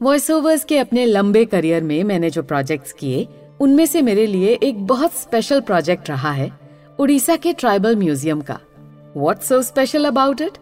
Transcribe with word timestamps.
Voice 0.00 0.30
overs 0.30 0.64
के 0.64 0.78
अपने 0.78 1.04
लंबे 1.06 1.44
करियर 1.44 1.82
में 1.82 2.02
मैंने 2.04 2.30
जो 2.30 2.42
प्रोजेक्ट्स 2.42 2.92
किए, 2.92 3.26
उनमें 3.60 3.84
से 3.86 4.02
मेरे 4.02 4.26
लिए 4.26 4.58
एक 4.62 4.86
बहुत 4.86 5.12
स्पेशल 5.12 5.60
प्रोजेक्ट 5.60 6.08
रहा 6.10 6.32
है, 6.32 6.50
उड़ीसा 6.98 7.36
के 7.36 7.52
ट्राइबल 7.52 7.96
म्यूज़ियम 7.96 8.40
का। 8.40 8.58
What 9.16 9.38
so 9.38 9.60
special 9.62 10.04
about 10.04 10.40
it 10.40 10.58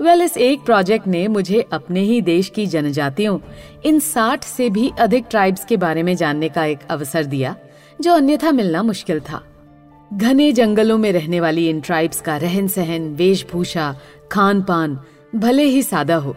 well 0.00 0.22
इस 0.22 0.36
एक 0.36 0.64
प्रोजेक्ट 0.64 1.06
ने 1.06 1.26
मुझे 1.28 1.64
अपने 1.72 2.00
ही 2.00 2.20
देश 2.22 2.48
की 2.48 2.66
जनजातियों, 2.66 3.38
इन 3.84 3.98
साठ 4.00 4.44
से 4.44 4.70
भी 4.70 4.92
अधिक 4.98 5.26
ट्राइब्स 5.30 5.64
के 5.64 5.76
बारे 5.76 6.02
में 6.02 6.14
जानने 6.16 6.48
का 6.48 6.64
एक 6.64 6.86
अवसर 6.90 7.24
दिया, 7.24 7.56
जो 8.00 8.12
अन्यथा 8.12 8.52
मिलना 8.52 8.82
मुश्किल 8.82 9.20
था। 9.20 9.42
घने 10.10 10.50
जंगलों 10.52 10.98
में 10.98 11.12
रहने 11.12 11.40
वाली 11.40 11.68
इन 11.68 11.80
ट्राइब्स 11.80 12.20
का 12.20 12.36
रहन 12.36 12.68
सहन 12.68 13.14
वेशभूषा 13.14 13.94
खान 14.32 14.62
पान 14.62 14.98
भले 15.34 15.64
ही 15.64 15.82
सादा 15.82 16.16
हो, 16.16 16.36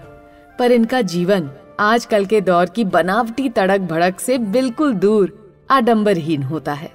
पर 0.60 0.72
इनका 0.72 1.02
जीवन 1.04 1.50
आजकल 1.80 2.26
के 2.26 2.40
दौर 2.42 2.70
की 2.70 2.84
बनावटी 2.86 3.50
तड़क 3.50 3.82
भड़क 3.82 4.20
से 4.20 4.38
बिल्कुल 4.38 4.94
दूर, 4.94 5.32
आडंबरहीन 5.72 6.42
होता 6.44 6.74
है। 6.74 6.92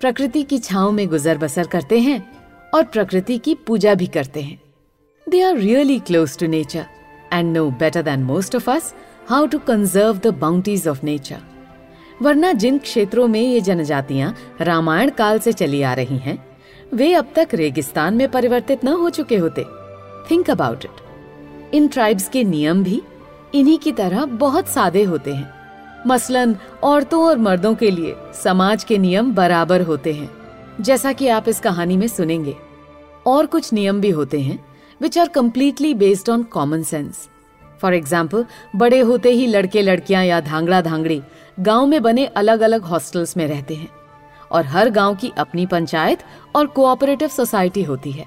प्रकृति 0.00 0.42
की 0.42 0.58
छाव 0.58 0.90
में 0.92 1.06
गुजर 1.08 1.38
बसर 1.38 1.66
करते 1.66 1.98
हैं 2.00 2.22
और 2.74 2.84
प्रकृति 2.84 3.36
की 3.38 3.54
पूजा 3.66 3.94
भी 3.94 4.06
करते 4.06 4.42
हैं। 4.42 4.60
They 5.26 5.42
are 5.42 5.56
really 5.56 5.98
close 5.98 6.36
to 6.38 6.46
nature 6.46 6.86
and 7.32 7.52
know 7.52 7.70
better 7.70 8.02
than 8.02 8.22
most 8.22 8.56
of 8.56 8.70
us 8.70 8.92
how 9.28 9.46
to 9.46 9.58
conserve 9.58 10.18
the 10.18 10.34
bounties 10.38 10.88
of 10.88 11.04
nature 11.04 11.42
वरना 12.22 12.52
जिन 12.54 12.78
क्षेत्रों 12.78 13.28
में 13.28 13.40
ये 13.40 13.60
जनजातियाँ 13.60 14.34
रामायण 14.60 15.10
काल 15.10 15.38
से 15.38 15.52
चली 15.52 15.82
आ 15.82 15.94
रही 15.94 16.18
हैं, 16.18 16.38
वे 16.94 17.12
अब 17.14 17.32
तक 17.36 17.54
रेगिस्तान 17.54 18.14
में 18.14 18.30
परिवर्तित 18.30 18.84
न 18.84 18.88
हो 18.88 19.10
चुके 19.10 19.36
होते। 19.36 19.64
थिंक 20.30 20.50
अबाउट 20.50 20.84
इट 20.84 21.74
इन 21.74 21.88
ट्राइब्स 21.88 22.28
के 22.28 22.44
नियम 22.44 22.82
भी 22.84 23.02
इन्हीं 23.54 23.78
की 23.78 23.92
तरह 23.92 24.24
बहुत 24.24 24.68
सादे 24.68 25.02
होते 25.02 25.34
हैं। 25.34 25.52
मसलन, 26.06 26.56
औरतों 26.82 27.24
और 27.24 27.38
मर्दों 27.38 27.74
के 27.74 27.90
लिए 27.90 28.14
समाज 28.34 28.84
के 28.84 28.98
नियम 28.98 29.32
बराबर 29.34 29.82
होते 29.82 30.12
हैं, 30.12 30.30
जैसा 30.80 31.12
कि 31.12 31.28
आप 31.28 31.48
इस 31.48 31.60
कहानी 31.60 31.96
में 31.96 32.06
सुनेंगे। 32.08 32.54
और 33.26 33.46
कुछ 33.46 33.72
नियम 33.72 34.00
भी 34.00 34.10
होते 34.10 34.40
हैं 34.40 34.58
which 35.00 35.18
are 35.18 35.28
completely 35.28 35.92
based 35.94 36.30
on 36.30 36.42
common 36.42 36.82
sense 36.82 37.28
for 37.80 37.94
example 37.94 38.44
बड़े 38.76 38.98
होते 39.00 39.30
ही 39.30 39.46
लड़के 39.46 39.82
लड़कियाँ 39.82 40.24
या 40.24 40.40
धांगड़ा 40.40 40.80
धांगड़ी 40.80 41.20
गाँव 41.60 41.86
में 41.86 42.02
बने 42.02 42.24
अलग 42.26 42.60
अलग 42.60 42.82
हॉस्टल्स 42.82 43.36
में 43.36 43.46
रहते 43.46 43.74
हैं। 43.74 43.88
और 44.50 44.66
हर 44.66 44.90
गाँव 44.90 45.14
की 45.14 45.30
अपनी 45.38 45.66
पंचायत 45.66 46.22
और 46.54 46.66
कोऑपरेटिव 46.66 47.28
सोसाइटी 47.28 47.82
होती 47.82 48.10
है। 48.12 48.26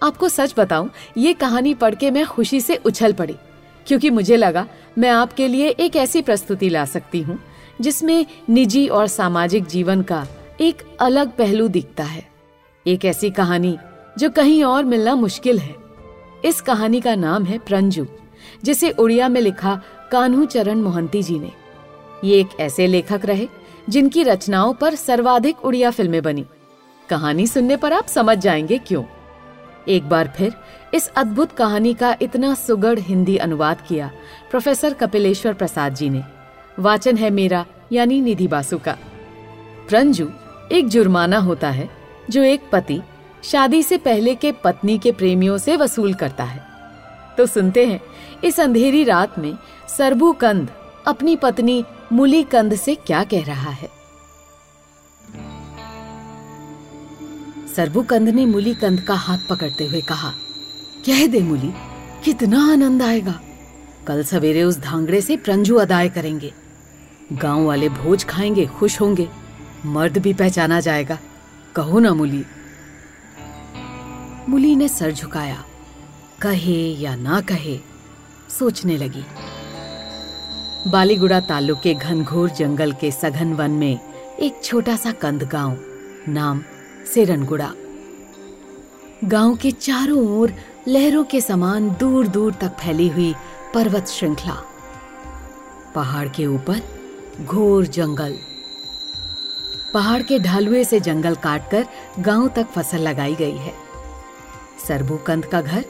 आपको 0.00 0.28
सच 0.28 0.54
बताऊँ, 0.56 0.90
ये 1.18 1.32
कहानी 1.32 1.74
पढ़ 1.74 1.94
के 1.94 2.10
मैं 2.10 2.26
खुशी 2.26 2.60
से 2.60 2.76
उछल 2.76 3.12
पड़ी। 3.12 3.36
क्योंकि 3.86 4.10
मुझे 4.10 4.36
लगा 4.36 4.66
मैं 4.98 5.10
आपके 5.10 5.48
लिए 5.48 5.68
एक 5.68 5.96
ऐसी 5.96 6.22
प्रस्तुति 6.22 6.68
ला 6.68 6.84
सकती 6.84 7.22
हूँ, 7.22 7.38
जिसमें 7.80 8.26
निजी 8.50 8.88
और 8.88 9.06
सामाजिक 9.06 9.66
जीवन 9.66 10.02
का 10.02 10.26
एक 10.60 10.82
अलग 11.00 11.36
पहलू 11.36 11.68
दिखता 11.68 12.04
है। 12.04 12.28
एक 12.86 13.04
ऐसी 13.04 13.30
कहानी 13.30 13.78
जो 14.18 14.30
कहीं 14.30 14.64
और 14.64 14.84
मिलना 14.84 15.14
मुश्किल 15.14 15.58
है। 15.58 15.74
इस 16.44 16.60
कहानी 16.60 17.00
का 17.00 17.14
नाम 17.14 17.44
है 17.44 17.58
प्रंजू, 17.58 18.06
जिसे 18.64 18.90
उड़िया 18.90 19.28
में 19.28 19.40
लिखा 19.40 19.80
कान्हू 20.12 20.44
चरण 20.44 20.78
मोहंती 20.78 21.22
जी 21.22 21.38
ने। 21.38 21.52
ये 22.24 22.40
एक 22.40 22.48
ऐसे 22.60 22.86
लेखक 22.86 23.20
रहे, 23.24 23.48
जिनकी 23.88 24.22
रचनाओं 24.22 24.74
पर 24.74 24.94
सर्वाधिक 24.94 25.64
उड़िया 25.64 25.90
फ़िल्में 25.90 26.22
बनी। 26.22 26.46
कहानी 27.08 27.46
सुनने 27.46 27.76
पर 27.76 27.92
आप 27.92 28.06
समझ 28.06 28.38
जाएँगे 28.38 28.78
क्यों। 28.78 29.04
एक 29.88 30.08
बार 30.08 30.32
फिर 30.36 30.54
इस 30.94 31.08
अद्भुत 31.08 31.52
कहानी 31.52 31.94
का 31.94 32.16
इतना 32.22 32.54
सुगढ़ 32.54 32.98
हिंदी 32.98 33.36
अनुवाद 33.36 33.80
किया 33.88 34.10
प्रोफेसर 34.50 34.94
कपिलेश्वर 34.94 35.52
प्रसाद 35.52 35.94
जी 35.94 36.10
ने। 36.10 36.22
वाचन 36.78 37.16
है 37.16 37.30
मेरा, 37.30 37.66
यानी 37.92 38.20
निधि 38.20 38.48
बासु 38.48 38.78
का। 38.78 38.98
प्रंजू 39.88 40.30
एक 40.72 40.88
जुर्माना 40.88 41.38
होता 41.38 41.70
है, 41.70 41.90
जो 42.30 42.42
एक 42.42 42.60
पति 42.72 43.00
शादी 43.44 43.82
से 43.82 43.98
पहले 43.98 44.34
के 44.34 44.52
पत्नी 44.52 44.98
के 44.98 45.12
प्रेमियों 45.12 45.58
से 45.58 45.76
वसूल 45.76 46.14
करता 46.14 46.44
है। 46.44 46.66
तो 47.38 47.46
सुनते 47.46 47.86
हैं, 47.86 48.00
इस 48.44 48.60
अंधेरी 48.60 49.04
रात 49.04 49.38
में 49.38 49.58
सरबू 49.98 50.32
कंद 50.32 50.70
अपनी 51.06 51.36
पत्नी 51.36 51.84
मुली 52.12 52.42
कंद 52.42 52.74
से 52.74 52.94
क्या 52.94 53.24
कह 53.24 53.44
रहा 53.44 53.70
है। 53.70 53.88
सरबू 57.76 58.02
कंद 58.02 58.28
ने 58.28 58.46
मुली 58.46 58.74
कंद 58.74 59.00
का 59.00 59.14
हाथ 59.14 59.38
पकड़ते 59.50 59.86
हुए 59.86 60.00
कहा 60.00 60.32
कह 61.06 61.26
दे 61.26 61.40
मुली, 61.40 61.72
कितना 62.24 62.72
आनंद 62.72 63.02
आएगा। 63.02 63.40
कल 64.06 64.24
सवेरे 64.24 64.62
उस 64.62 64.78
धांगड़े 64.78 65.20
से 65.20 65.36
प्रंजू 65.36 65.76
अदाय 65.76 66.08
करेंगे। 66.08 66.52
गाँव 67.32 67.64
वाले 67.64 67.88
भोज 67.88 68.24
खाएँगे, 68.24 68.66
खुश 68.66 69.00
होंगे। 69.00 69.28
मर्द 69.86 70.18
भी 70.18 70.34
पहचाना 70.34 70.80
जाएगा। 70.80 71.18
कहो 71.76 71.98
ना 71.98 72.14
मुली। 72.14 72.44
मुली 74.48 74.76
ने 74.76 74.88
सर 74.88 75.12
झुकाया। 75.12 75.64
कहे 76.42 76.88
या 76.88 77.16
ना 77.16 77.40
कहे, 77.40 77.78
सोचने 78.58 78.96
लगी। 78.96 79.24
बालीगुड़ा 80.90 81.40
तालुक 81.40 81.80
के 81.80 81.94
घनघोर 81.94 82.50
जंगल 82.50 82.92
के 82.92 83.10
सघन 83.10 83.52
वन 83.52 83.70
में 83.70 83.98
एक 84.40 84.60
छोटा 84.64 84.96
सा 84.96 85.12
कंद 85.12 85.42
गाँव 85.42 85.78
नाम 86.28 86.62
सेरनगुड़ा। 87.14 87.72
गाँव 89.24 89.56
के 89.56 89.70
चारों 89.70 90.28
ओर 90.38 90.54
लहरों 90.88 91.24
के 91.24 91.40
समान 91.40 91.90
दूर 91.90 92.28
दूर 92.28 92.54
तक 92.54 92.68
फैली 92.68 93.08
हुई 93.08 93.34
पर्वत 93.74 94.08
श्रृंखला। 94.08 94.54
पहाड़ 95.94 96.28
के 96.28 96.46
ऊपर 96.46 96.80
घोर 97.44 97.86
जंगल। 97.86 98.38
पहाड़ 99.94 100.22
के 100.22 100.38
ढालुए 100.38 100.84
से 100.84 101.00
जंगल 101.00 101.34
काटकर 101.34 101.86
गाँव 102.18 102.48
तक 102.48 102.66
फ़सल 102.66 102.98
लगाई 102.98 103.34
गई 103.34 103.56
है। 103.56 103.74
सरबू 104.88 105.16
कंद 105.16 105.44
का 105.44 105.60
घर 105.60 105.84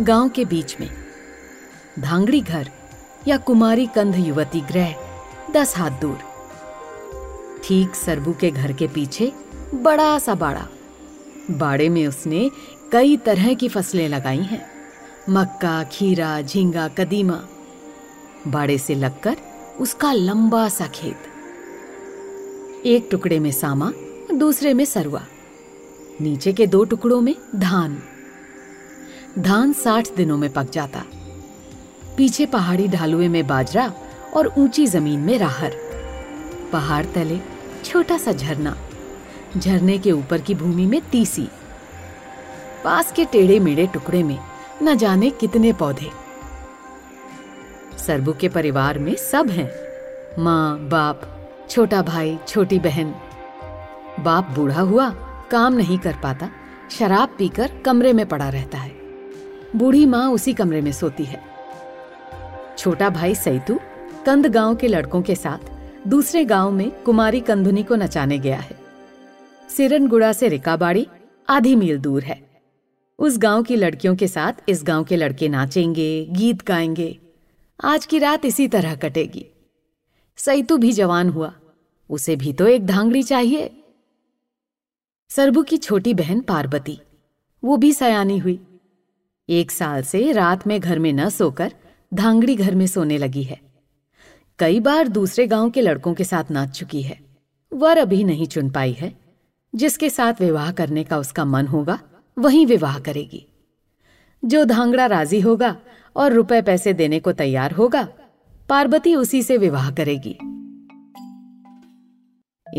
गाँव 0.00 0.28
के 0.28 0.44
बीच 0.44 0.76
में। 0.80 0.90
धांगड़ी 1.98 2.40
घर 2.40 2.70
या 3.28 3.36
कुमारी 3.36 3.86
कंध 3.86 4.16
युवती 4.16 4.60
ग्रह 4.60 4.94
दस 5.50 5.76
हाथ 5.76 5.90
दूर। 5.90 6.18
ठीक 7.64 7.94
सरबू 7.94 8.32
के 8.32 8.50
घर 8.50 8.72
के 8.72 8.86
पीछे 8.86 9.32
बड़ा 9.74 10.18
सा 10.18 10.34
बाड़ा। 10.34 10.66
बाड़े 11.50 11.88
में 11.88 12.06
उसने 12.06 12.50
कई 12.92 13.16
तरह 13.16 13.54
की 13.54 13.68
फ़सलें 13.68 14.08
लगाई 14.08 14.40
हैं। 14.40 14.66
मक्का, 15.30 15.84
खीरा, 15.84 16.40
झींगा, 16.40 16.88
कदीमा। 16.88 17.44
बाड़े 18.46 18.78
से 18.78 18.94
लगकर 18.94 19.36
उसका 19.80 20.12
लंबा 20.12 20.68
सा 20.68 20.86
खेत। 20.86 21.16
एक 22.86 23.08
टुकड़े 23.10 23.38
में 23.38 23.50
सामा, 23.50 23.92
दूसरे 24.34 24.74
में 24.74 24.84
सरुआ। 24.84 25.22
नीचे 26.20 26.52
के 26.52 26.66
दो 26.66 26.84
टुकड़ों 26.84 27.20
में 27.20 27.34
धान। 27.56 28.02
धान 29.38 29.72
साठ 29.72 30.08
दिनों 30.16 30.36
में 30.36 30.52
पक 30.52 30.70
जाता। 30.70 31.04
पीछे 32.16 32.46
पहाड़ी 32.46 32.88
ढालुए 32.88 33.28
में 33.28 33.46
बाजरा 33.46 33.94
और 34.36 34.54
ऊँची 34.58 34.86
ज़मीन 34.86 35.20
में 35.20 35.38
राहर। 35.38 35.72
पहाड़ 36.72 37.06
तले 37.06 37.40
छोटा 37.84 38.18
सा 38.18 38.32
झरना। 38.32 38.76
झरने 39.58 39.98
के 39.98 40.12
ऊपर 40.12 40.40
की 40.40 40.54
भूमि 40.54 40.86
में 40.86 41.00
तीसी। 41.10 41.48
पास 42.84 43.12
के 43.12 43.24
टेढ़े 43.24 43.60
मेढ़े 43.60 43.86
टुकड़े 43.86 44.22
में 44.22 44.38
न 44.82 44.96
जाने 44.96 45.30
कितने 45.30 45.72
पौधे। 45.72 46.10
सरबू 47.98 48.32
के 48.32 48.48
परिवार 48.48 48.98
में 48.98 49.14
सब 49.14 49.50
हैं। 49.50 49.72
माँ, 50.42 50.78
बाप, 50.78 51.50
छोटा 51.70 52.02
भाई, 52.02 52.38
छोटी 52.48 52.78
बहन। 52.78 53.14
बाप 54.20 54.50
बूढ़ा 54.50 54.80
हुआ, 54.80 55.10
काम 55.50 55.74
नहीं 55.74 55.98
कर 55.98 56.16
पाता, 56.22 56.50
शराब 56.90 57.34
पीकर 57.38 57.72
कमरे 57.84 58.12
में 58.12 58.26
पड़ा 58.26 58.48
रहता 58.48 58.78
है। 58.78 58.92
बूढ़ी 59.76 60.06
माँ 60.06 60.30
उसी 60.30 60.52
कमरे 60.52 60.80
में 60.80 60.92
सोती 60.92 61.24
है। 61.24 61.42
छोटा 62.78 63.10
भाई 63.10 63.34
सैतु, 63.34 63.80
कंद 64.26 64.46
गाँव 64.46 64.76
के 64.76 64.88
लड़कों 64.88 65.22
के 65.22 65.34
साथ, 65.34 65.70
दूसरे 66.08 66.44
गाँव 66.44 66.70
में 66.70 66.90
कुमारी 66.90 67.40
कंधुनी 67.40 67.82
को 67.82 67.96
नचाने 67.96 68.38
गया 68.38 68.58
है। 68.58 68.78
सिरनगुड़ा 69.68 70.32
से 70.32 70.48
रिकाबाड़ी, 70.48 71.08
आधी 71.48 71.74
मील 71.74 71.98
दूर 71.98 72.22
है। 72.22 72.49
उस 73.20 73.38
गाँव 73.38 73.62
की 73.62 73.76
लड़कियों 73.76 74.16
के 74.16 74.28
साथ 74.28 74.52
इस 74.68 74.82
गाँव 74.84 75.04
के 75.04 75.16
लड़के 75.16 75.48
नाचेंगे, 75.48 76.26
गीत 76.30 76.66
गाएँगे। 76.66 77.18
आज 77.84 78.06
की 78.06 78.18
रात 78.18 78.44
इसी 78.44 78.68
तरह 78.68 78.94
कटेगी। 78.94 79.46
सईतु 80.36 80.76
भी 80.76 80.92
जवान 80.92 81.28
हुआ। 81.28 81.54
उसे 82.10 82.36
भी 82.36 82.52
तो 82.52 82.66
एक 82.66 82.86
धांगड़ी 82.86 83.22
चाहिए। 83.22 83.84
सरबू 85.28 85.62
की 85.62 85.76
छोटी 85.76 86.14
बहन 86.14 86.40
पार्वती, 86.40 87.00
वो 87.64 87.76
भी 87.76 87.92
सयानी 87.92 88.38
हुई। 88.38 88.66
एक 89.48 89.70
साल 89.70 90.02
से 90.02 90.32
रात 90.32 90.66
में 90.66 90.80
घर 90.80 90.98
में 90.98 91.12
न 91.12 91.28
सोकर 91.28 91.72
धांगड़ी 92.14 92.56
घर 92.56 92.74
में 92.74 92.86
सोने 92.86 93.18
लगी 93.18 93.42
है। 93.42 93.60
कई 94.58 94.80
बार 94.80 95.08
दूसरे 95.08 95.46
गाँव 95.46 95.70
के 95.70 95.80
लड़कों 95.80 96.14
के 96.14 96.24
साथ 96.24 96.50
नाच 96.50 96.78
चुकी 96.78 97.02
है। 97.02 97.20
वर 97.72 97.98
अभी 97.98 98.24
नहीं 98.24 98.46
चुन 98.46 98.70
पाई 98.70 98.92
है। 98.92 99.18
जिसके 99.74 100.10
साथ 100.10 100.34
विवाह 100.40 100.72
करने 100.72 101.04
का 101.04 101.18
उसका 101.18 101.44
मन 101.44 101.66
होगा 101.66 102.00
वहीं 102.38 102.66
विवाह 102.66 102.98
करेगी। 102.98 103.46
जो 104.44 104.64
धांगड़ा 104.64 105.06
राज़ी 105.06 105.40
होगा 105.40 105.76
और 106.16 106.32
रुपए 106.32 106.62
पैसे 106.62 106.92
देने 106.92 107.20
को 107.20 107.32
तैयार 107.32 107.72
होगा, 107.72 108.08
पार्वती 108.68 109.14
उसी 109.14 109.42
से 109.42 109.56
विवाह 109.56 109.90
करेगी। 109.90 110.36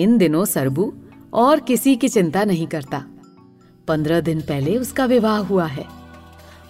इन 0.01 0.17
दिनों 0.17 0.45
सरबू 0.45 0.93
और 1.33 1.59
किसी 1.59 1.95
की 1.95 2.09
चिंता 2.09 2.43
नहीं 2.43 2.67
करता। 2.67 3.05
पंद्रह 3.87 4.21
दिन 4.21 4.41
पहले 4.41 4.77
उसका 4.77 5.05
विवाह 5.05 5.37
हुआ 5.37 5.65
है। 5.65 5.85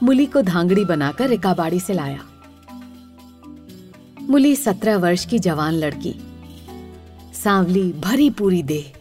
मुली 0.04 0.26
को 0.26 0.42
धांगड़ी 0.42 0.86
बनाकर 0.86 1.30
रिकाबाड़ी 1.30 1.80
से 1.80 1.94
लाया। 1.94 2.24
मुली 4.22 4.56
सत्रह 4.56 4.98
वर्ष 4.98 5.26
की 5.26 5.40
जवान 5.40 5.74
लड़की। 5.74 6.16
सांवली 7.34 7.94
भरी 7.94 8.30
पूरी 8.30 8.64
देह। 8.64 8.94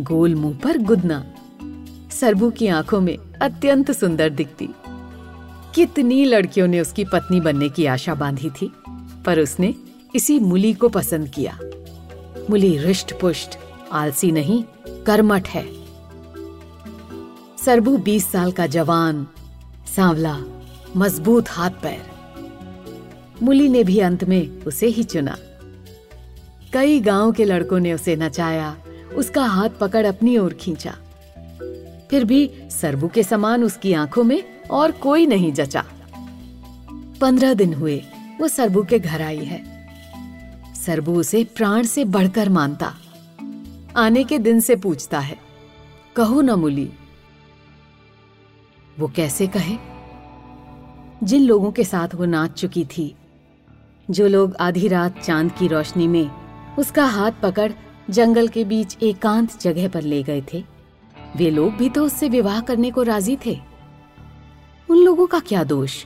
गोल 0.00 0.34
मुँह 0.34 0.58
पर 0.64 0.78
गुदना। 0.78 1.34
सरबू 2.10 2.50
की 2.50 2.66
आँखों 2.66 3.00
में 3.00 3.18
अत्यंत 3.42 3.92
सुंदर 3.92 4.30
दिखती। 4.30 4.68
कितनी 5.74 6.24
लड़कियों 6.24 6.66
ने 6.66 6.80
उसकी 6.80 7.04
पत्नी 7.04 7.40
बनने 7.40 7.68
की 7.68 7.86
आशा 7.86 8.14
बांधी 8.14 8.50
थी, 8.50 8.72
पर 9.26 9.40
उसने 9.40 9.74
इसी 10.14 10.38
मुली 10.38 10.74
को 10.74 10.88
पसंद 10.88 11.28
किया। 11.28 11.58
मुली 12.50 12.78
रिष्ट 12.78 13.20
पुष्ट 13.20 13.58
आलसी 13.92 14.32
नहीं, 14.32 14.64
कर्मठ 15.04 15.48
है। 15.48 15.66
सरबू 17.64 17.96
बीस 17.96 18.32
साल 18.32 18.52
का 18.52 18.66
जवान, 18.66 19.26
सांवला, 19.96 20.38
मज़बूत 20.96 21.44
हाथ 21.48 21.70
पैर। 21.70 22.10
मुली 23.42 23.68
ने 23.68 23.84
भी 23.84 23.98
अंत 23.98 24.24
में 24.24 24.62
उसे 24.62 24.86
ही 24.86 25.02
चुना। 25.02 25.36
कई 26.72 27.00
गाँव 27.00 27.32
के 27.32 27.44
लड़कों 27.44 27.80
ने 27.80 27.92
उसे 27.92 28.16
नचाया, 28.16 28.76
उसका 29.14 29.44
हाथ 29.44 29.68
पकड़ 29.80 30.06
अपनी 30.06 30.38
ओर 30.38 30.54
खींचा। 30.54 30.96
फिर 32.10 32.24
भी 32.24 32.50
सरबू 32.70 33.08
के 33.08 33.22
समान 33.22 33.64
उसकी 33.64 33.92
आँखों 33.92 34.24
में 34.24 34.42
और 34.70 34.90
कोई 34.90 35.26
नहीं 35.26 35.52
जचा। 35.52 35.84
पंद्रह 37.20 37.54
दिन 37.54 37.74
हुए, 37.74 38.02
वो 38.40 38.48
सरबू 38.48 38.82
के 38.84 38.98
घर 38.98 39.22
आई 39.22 39.44
है। 39.44 39.78
सरबू 40.74 41.14
उसे 41.20 41.44
प्राण 41.44 41.82
से 41.82 42.04
बढ़कर 42.04 42.48
मानता। 42.48 42.94
आने 43.96 44.24
के 44.24 44.38
दिन 44.38 44.60
से 44.60 44.76
पूछता 44.76 45.18
है, 45.18 45.36
कहो 46.16 46.40
न 46.40 46.50
मुली, 46.50 46.90
वो 48.98 49.12
कैसे 49.16 49.46
कहे? 49.46 49.76
जिन 51.24 51.42
लोगों 51.42 51.72
के 51.72 51.84
साथ 51.84 52.14
वो 52.14 52.24
नाच 52.24 52.52
चुकी 52.52 52.84
थी, 52.84 53.14
जो 54.10 54.26
लोग 54.26 54.56
आधी 54.56 54.88
रात 54.88 55.20
चाँद 55.20 55.52
की 55.52 55.68
रोशनी 55.68 56.08
में 56.08 56.30
उसका 56.78 57.04
हाथ 57.04 57.32
पकड़ 57.42 57.72
जंगल 58.10 58.48
के 58.48 58.64
बीच 58.64 58.96
एकांत 59.02 59.60
जगह 59.60 59.88
पर 59.88 60.02
ले 60.02 60.22
गए 60.22 60.42
थे 60.52 60.77
वे 61.36 61.50
लोग 61.50 61.72
भी 61.72 61.88
तो 61.88 62.04
उससे 62.04 62.28
विवाह 62.28 62.60
करने 62.60 62.90
को 62.90 63.02
राज़ी 63.02 63.38
थे। 63.46 63.60
उन 64.90 64.96
लोगों 64.96 65.26
का 65.26 65.38
क्या 65.38 65.64
दोष? 65.64 66.04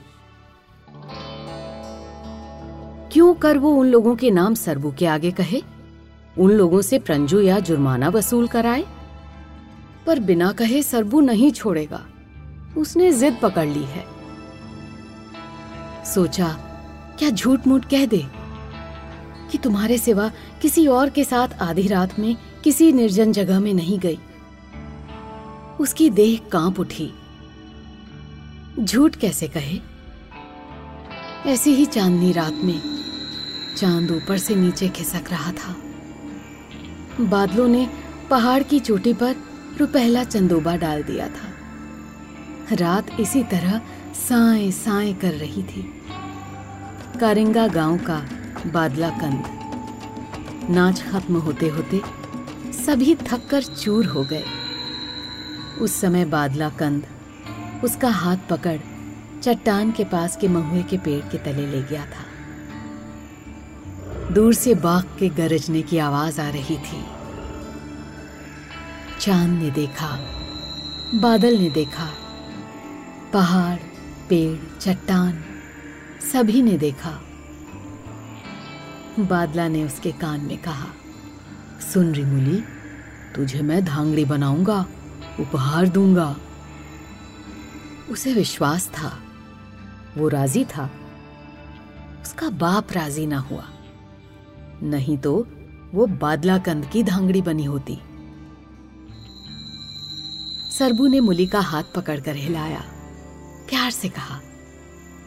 क्यों 3.13 3.35
कर 3.35 3.59
वो 3.59 3.71
उन 3.71 3.87
लोगों 3.87 4.17
के 4.17 4.31
नाम 4.31 4.55
सरबू 4.55 4.95
के 4.99 5.07
आगे 5.07 5.31
कहे? 5.31 5.63
उन 6.39 6.51
लोगों 6.51 6.83
से 6.83 6.99
प्रंजू 6.99 7.41
या 7.41 7.59
जुर्माना 7.59 8.09
वसूल 8.09 8.49
कराए? 8.49 8.85
पर 10.07 10.21
बिना 10.21 10.53
कहे 10.53 10.83
सरबू 10.83 11.21
नहीं 11.21 11.53
छोड़ेगा। 11.53 12.07
उसने 12.77 13.13
जिद 13.13 13.39
पकड़ 13.43 13.69
ली 13.69 13.85
है। 13.85 14.05
सोचा, 16.05 16.49
क्या 17.19 17.31
झूठ 17.31 17.67
मूठ 17.67 17.85
कह 17.85 18.07
दे? 18.07 18.27
कि 19.51 19.59
तुम्हारे 19.59 19.99
सिवा 19.99 20.33
किसी 20.63 20.87
और 20.87 21.11
के 21.11 21.25
साथ 21.25 21.49
आधी 21.63 21.89
रात 21.89 22.19
में 22.19 22.37
किसी 22.65 22.93
निर्जन 22.93 23.33
जगह 23.33 23.61
में 23.61 23.75
नहीं 23.75 23.99
गई। 23.99 24.19
उसकी 25.83 26.11
देह 26.11 26.41
काँप 26.53 26.81
उठी। 26.81 27.13
झूठ 28.79 29.17
कैसे 29.17 29.49
कहे? 29.49 29.81
ऐसी 31.47 31.75
ही 31.75 31.87
चांदनी 31.87 32.33
रात 32.33 32.53
में 32.53 32.83
चाँद 33.77 34.11
ऊपर 34.11 34.39
से 34.39 34.55
नीचे 34.55 34.89
खिसक 34.89 35.25
रहा 35.31 35.53
था। 35.53 35.77
बादलों 37.21 37.69
ने 37.69 37.91
पहाड़ 38.31 38.63
की 38.63 38.81
चोटी 38.81 39.13
पर 39.13 39.37
रुपहला 39.79 40.25
चंदोबा 40.25 40.77
डाल 40.77 41.03
दिया 41.03 41.29
था। 41.29 41.53
रात 42.73 43.21
इसी 43.21 43.43
तरह 43.43 43.81
साए 44.15 44.71
साए 44.71 45.13
कर 45.13 45.33
रही 45.33 45.63
थी। 45.63 46.03
कारिंगा 47.21 47.69
गाँव 47.69 47.99
का 47.99 48.29
बादला 48.67 49.11
कंद। 49.11 49.45
नाच 50.71 51.03
खत्म 51.03 51.37
होते 51.37 51.69
होते 51.69 52.03
सभी 52.73 53.15
थक 53.15 53.49
कर 53.51 53.63
चूर 53.63 54.07
हो 54.07 54.25
गए। 54.25 54.45
उस 55.83 56.01
समय 56.01 56.25
बादला 56.25 56.69
कंद 56.69 57.07
उसका 57.85 58.09
हाथ 58.09 58.37
पकड़ 58.51 58.79
चट्टान 59.43 59.93
के 59.93 60.05
पास 60.05 60.37
के 60.37 60.49
महुए 60.49 60.83
के 60.83 60.99
पेड़ 60.99 61.21
के 61.21 61.39
तले 61.39 61.67
ले 61.67 61.83
गया 61.83 62.05
था। 62.05 62.25
दूर 64.35 64.55
से 64.55 64.75
बाघ 64.75 65.05
के 65.19 65.29
गरजने 65.29 65.83
की 65.83 65.99
आवाज़ 65.99 66.41
आ 66.41 66.49
रही 66.49 66.79
थी। 66.79 67.05
चाँद 69.21 69.63
ने 69.63 69.71
देखा, 69.71 70.19
बादल 71.15 71.59
ने 71.59 71.71
देखा, 71.71 72.09
पहाड़, 73.33 73.79
पेड़, 74.29 74.79
चट्टान, 74.79 75.45
सभी 76.33 76.63
ने 76.63 76.79
देखा। 76.79 77.21
बादला 79.21 79.69
ने 79.69 79.85
उसके 79.85 80.13
कान 80.13 80.41
में 80.41 80.59
कहा, 80.59 80.89
सुन 81.93 82.13
रिमुली, 82.13 82.65
तुझे 83.35 83.63
मैं 83.63 83.85
धांगड़ी 83.85 84.25
बनाऊँगा। 84.25 84.87
उपहार 85.41 85.89
दूँगा। 85.89 86.37
उसे 88.11 88.35
विश्वास 88.35 88.89
था। 88.89 89.19
वो 90.19 90.29
राज़ी 90.29 90.65
था। 90.65 90.91
उसका 92.23 92.49
बाप 92.49 92.93
राज़ी 92.93 93.27
ना 93.27 93.39
हुआ। 93.39 93.65
नहीं 94.83 95.19
तो 95.19 95.47
वो 95.95 96.07
बादला 96.07 96.59
कंद 96.59 96.87
की 96.87 97.03
धांगड़ी 97.03 97.43
बनी 97.43 97.65
होती। 97.65 97.99
सरबू 100.79 101.07
ने 101.07 101.21
मुली 101.21 101.47
का 101.47 101.61
हाथ 101.61 101.83
पकड़कर 101.97 102.37
हिलाया। 102.37 102.85
प्यार 103.69 103.91
से 103.91 104.09
कहा, 104.09 104.41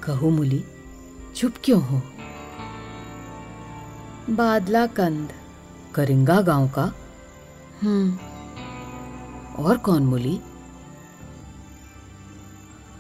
कहो 0.04 0.30
मुली, 0.30 0.64
चुप 1.36 1.54
क्यों 1.64 1.84
हो? 1.84 2.02
बादला 4.30 4.86
कंद 4.86 5.34
करिंगा 5.96 6.42
गाँव 6.42 6.70
का? 6.70 6.94
हम्म। 7.82 8.35
और 9.60 9.78
कौन 9.78 10.04
मुली? 10.04 10.40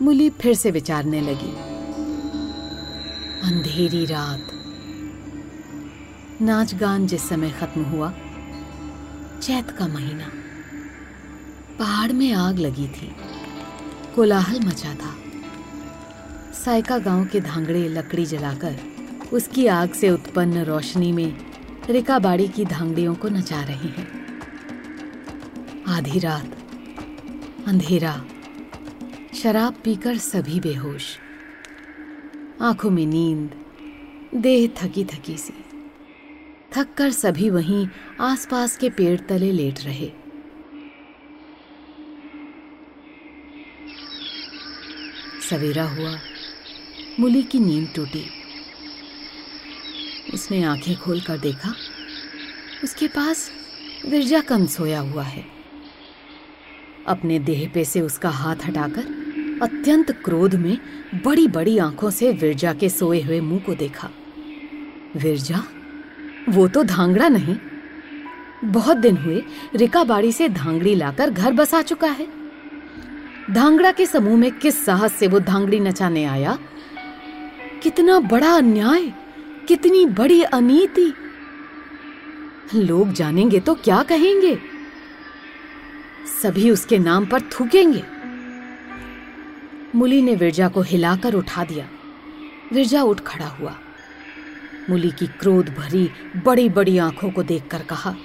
मुली 0.01 0.29
फिर 0.29 0.55
से 0.55 0.71
विचारने 0.71 1.21
लगी। 1.21 1.55
अंधेरी 3.43 4.05
रात। 4.05 4.47
नाच 6.41 6.75
गान 6.75 7.07
जिस 7.07 7.29
समय 7.29 7.51
खत्म 7.51 7.83
हुआ, 7.83 8.13
चैत 9.41 9.71
का 9.71 9.87
महीना। 9.87 10.31
पहाड़ 11.79 12.11
में 12.11 12.33
आग 12.33 12.59
लगी 12.59 12.87
थी। 12.87 13.15
कोलाहल 14.15 14.59
मचा 14.59 14.95
था। 14.95 15.15
साइका 16.53 16.97
गाँव 16.97 17.25
के 17.25 17.41
धांगड़े 17.41 17.87
लकड़ी 17.87 18.25
जलाकर 18.25 18.79
उसकी 19.33 19.67
आग 19.67 19.89
से 19.89 20.09
उत्पन्न 20.09 20.63
रोशनी 20.63 21.11
में 21.11 21.37
रिकाबाड़ी 21.89 22.47
की 22.47 22.65
धांगड़ियों 22.65 23.15
को 23.15 23.27
नचा 23.27 23.63
रहे 23.63 23.87
हैं। 23.87 24.14
आधी 25.87 26.19
रात। 26.19 26.57
अंधेरा। 27.67 28.25
शराब 29.33 29.73
पीकर 29.73 30.17
सभी 30.17 30.59
बेहोश। 30.59 31.17
आँखों 32.61 32.89
में 32.89 33.05
नींद। 33.05 33.65
देह 34.35 34.67
थकी 34.67 35.05
थकी 35.05 35.37
सी। 35.37 35.53
थक 36.77 36.93
कर 36.93 37.11
सभी 37.11 37.49
वहीं 37.49 37.87
आसपास 38.21 38.77
के 38.77 38.89
पेड़ 38.89 39.19
तले 39.19 39.51
लेट 39.51 39.79
रहे। 39.81 40.11
सवेरा 45.49 45.83
हुआ। 45.83 46.19
मुली 47.19 47.43
की 47.43 47.59
नींद 47.59 47.93
टूटी। 47.95 48.29
उसने 50.33 50.63
आँखें 50.63 50.97
खोलकर 50.97 51.37
देखा। 51.37 51.75
उसके 52.83 53.07
पास 53.07 53.51
विरजा 54.05 54.39
कंद 54.39 54.69
सोया 54.69 54.99
हुआ 54.99 55.23
है। 55.23 55.54
अपने 57.07 57.39
देह 57.39 57.71
पे 57.73 57.85
से 57.85 58.01
उसका 58.01 58.29
हाथ 58.29 58.55
हटाकर 58.65 59.25
अत्यंत 59.61 60.11
क्रोध 60.11 60.55
में 60.55 60.77
बड़ी 61.25 61.47
बड़ी 61.47 61.77
आँखों 61.77 62.09
से 62.09 62.31
विरजा 62.31 62.73
के 62.73 62.89
सोए 62.89 63.21
हुए 63.21 63.39
मुँह 63.39 63.59
को 63.59 63.75
देखा। 63.75 64.09
विरजा, 65.17 65.63
वो 66.49 66.67
तो 66.67 66.83
धांगड़ा 66.83 67.27
नहीं। 67.29 67.57
बहुत 68.63 68.97
दिन 68.97 69.17
हुए, 69.17 69.43
रिका 69.75 70.03
बाड़ी 70.03 70.31
से 70.31 70.49
धांगड़ी 70.49 70.95
लाकर 70.95 71.29
घर 71.29 71.53
बसा 71.53 71.81
चुका 71.81 72.07
है। 72.07 72.27
धांगड़ा 73.51 73.91
के 73.91 74.05
समूह 74.05 74.37
में 74.37 74.51
किस 74.51 74.85
साहस 74.85 75.13
से 75.13 75.27
वो 75.27 75.39
धांगड़ी 75.39 75.79
नचाने 75.79 76.25
आया? 76.25 76.59
कितना 77.83 78.19
बड़ा 78.19 78.51
अन्याय, 78.51 79.13
कितनी 79.67 80.05
बड़ी 80.05 80.43
अनीति। 80.43 81.13
लोग 82.75 83.13
जानेंगे 83.13 83.59
तो 83.59 83.73
क्या 83.73 84.03
कहेंगे? 84.03 84.74
सभी 86.25 86.69
उसके 86.71 86.97
नाम 86.97 87.25
पर 87.25 87.41
थूकेंगे। 87.41 88.03
मुली 89.95 90.21
ने 90.21 90.35
विरजा 90.35 90.67
को 90.67 90.81
हिलाकर 90.81 91.33
उठा 91.33 91.63
दिया। 91.63 91.87
विरजा 92.73 93.01
उठ 93.03 93.19
खड़ा 93.19 93.47
हुआ। 93.47 93.75
मुली 94.89 95.11
की 95.11 95.27
क्रोध 95.39 95.69
भरी 95.69 96.09
बड़ी 96.45 96.69
बड़ी 96.69 96.97
आँखों 96.97 97.29
को 97.31 97.43
देखकर 97.43 97.81
कहा, 97.81 98.15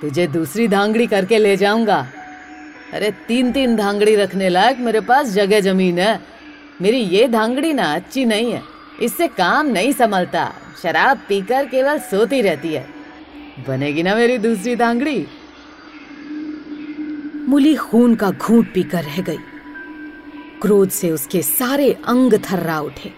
तुझे 0.00 0.26
दूसरी 0.26 0.68
धांगड़ी 0.68 1.06
करके 1.06 1.38
ले 1.38 1.56
जाऊँगा। 1.56 2.06
अरे 2.92 3.10
तीन 3.28 3.52
तीन 3.52 3.76
धांगड़ी 3.76 4.14
रखने 4.16 4.48
लायक 4.48 4.78
मेरे 4.78 5.00
पास 5.00 5.26
जगह 5.26 5.60
ज़मीन 5.60 5.98
है। 5.98 6.20
मेरी 6.82 6.98
ये 6.98 7.26
धांगड़ी 7.28 7.72
ना 7.72 7.94
अच्छी 7.94 8.24
नहीं 8.24 8.52
है। 8.52 8.62
इससे 9.02 9.28
काम 9.28 9.66
नहीं 9.66 9.92
संभलता। 9.92 10.52
शराब 10.82 11.18
पीकर 11.28 11.66
केवल 11.66 11.98
सोती 12.00 12.40
रहती 12.42 12.72
है। 12.74 12.86
बनेगी 13.68 14.02
ना 14.02 14.14
मेरी 14.14 14.38
दूसरी 14.38 14.76
धांगड़ी? 14.76 15.26
मुली 17.48 17.74
खून 17.74 18.14
का 18.14 18.30
घूंट 18.30 18.74
पीकर 18.74 19.04
रह 19.04 19.22
गई। 19.22 19.38
क्रोध 20.62 20.90
से 20.90 21.10
उसके 21.10 21.42
सारे 21.42 21.92
अंग 21.92 22.34
थर्रा 22.34 22.80
उठे। 22.80 23.12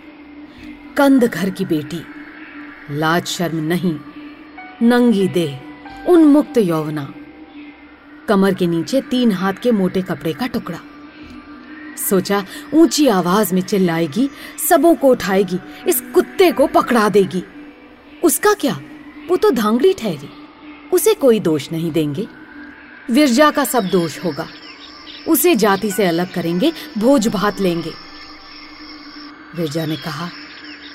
कंद 0.97 1.25
घर 1.25 1.51
की 1.51 1.65
बेटी, 1.65 2.03
लाज 2.91 3.27
शर्म 3.27 3.57
नहीं, 3.57 3.99
नंगी 4.83 5.29
देह, 5.29 5.61
उन्मुक्त 6.09 6.59
यौवना। 6.59 7.15
कमर 8.29 8.55
के 8.55 8.67
नीचे 8.67 9.01
तीन 9.01 9.33
हाथ 9.33 9.53
के 9.53 9.73
मोटे 9.73 10.03
कपड़े 10.03 10.33
का 10.33 10.47
टुकड़ा। 10.47 10.79
सोचा, 12.11 12.45
ऊँची 12.75 13.09
आवाज़ 13.09 13.55
में 13.55 13.63
चिल्लाएगी, 13.63 14.31
सबों 14.69 14.95
को 14.95 15.09
उठाएगी, 15.09 15.59
इस 15.89 16.01
कुत्ते 16.01 16.53
को 16.53 16.67
पकड़ा 16.67 17.09
देगी। 17.09 17.45
उसका 18.25 18.55
क्या? 18.55 18.81
वो 19.31 19.37
तो 19.37 19.51
धांगड़ी 19.51 19.93
ठहरी। 19.93 20.31
उसे 20.93 21.15
कोई 21.15 21.41
दोष 21.41 21.73
नहीं 21.73 21.93
देंगे। 21.93 22.40
विरजा 23.11 23.51
का 23.51 23.65
सब 23.65 23.85
दोष 23.85 24.25
होगा। 24.25 24.49
उसे 25.29 25.55
जाति 25.55 25.91
से 25.91 26.07
अलग 26.07 26.35
करेंगे, 26.35 26.73
भोज 26.99 27.29
भात 27.29 27.61
लेंगे। 27.61 27.93
विरजा 29.57 29.87
ने 29.87 29.97
कहा, 29.97 30.31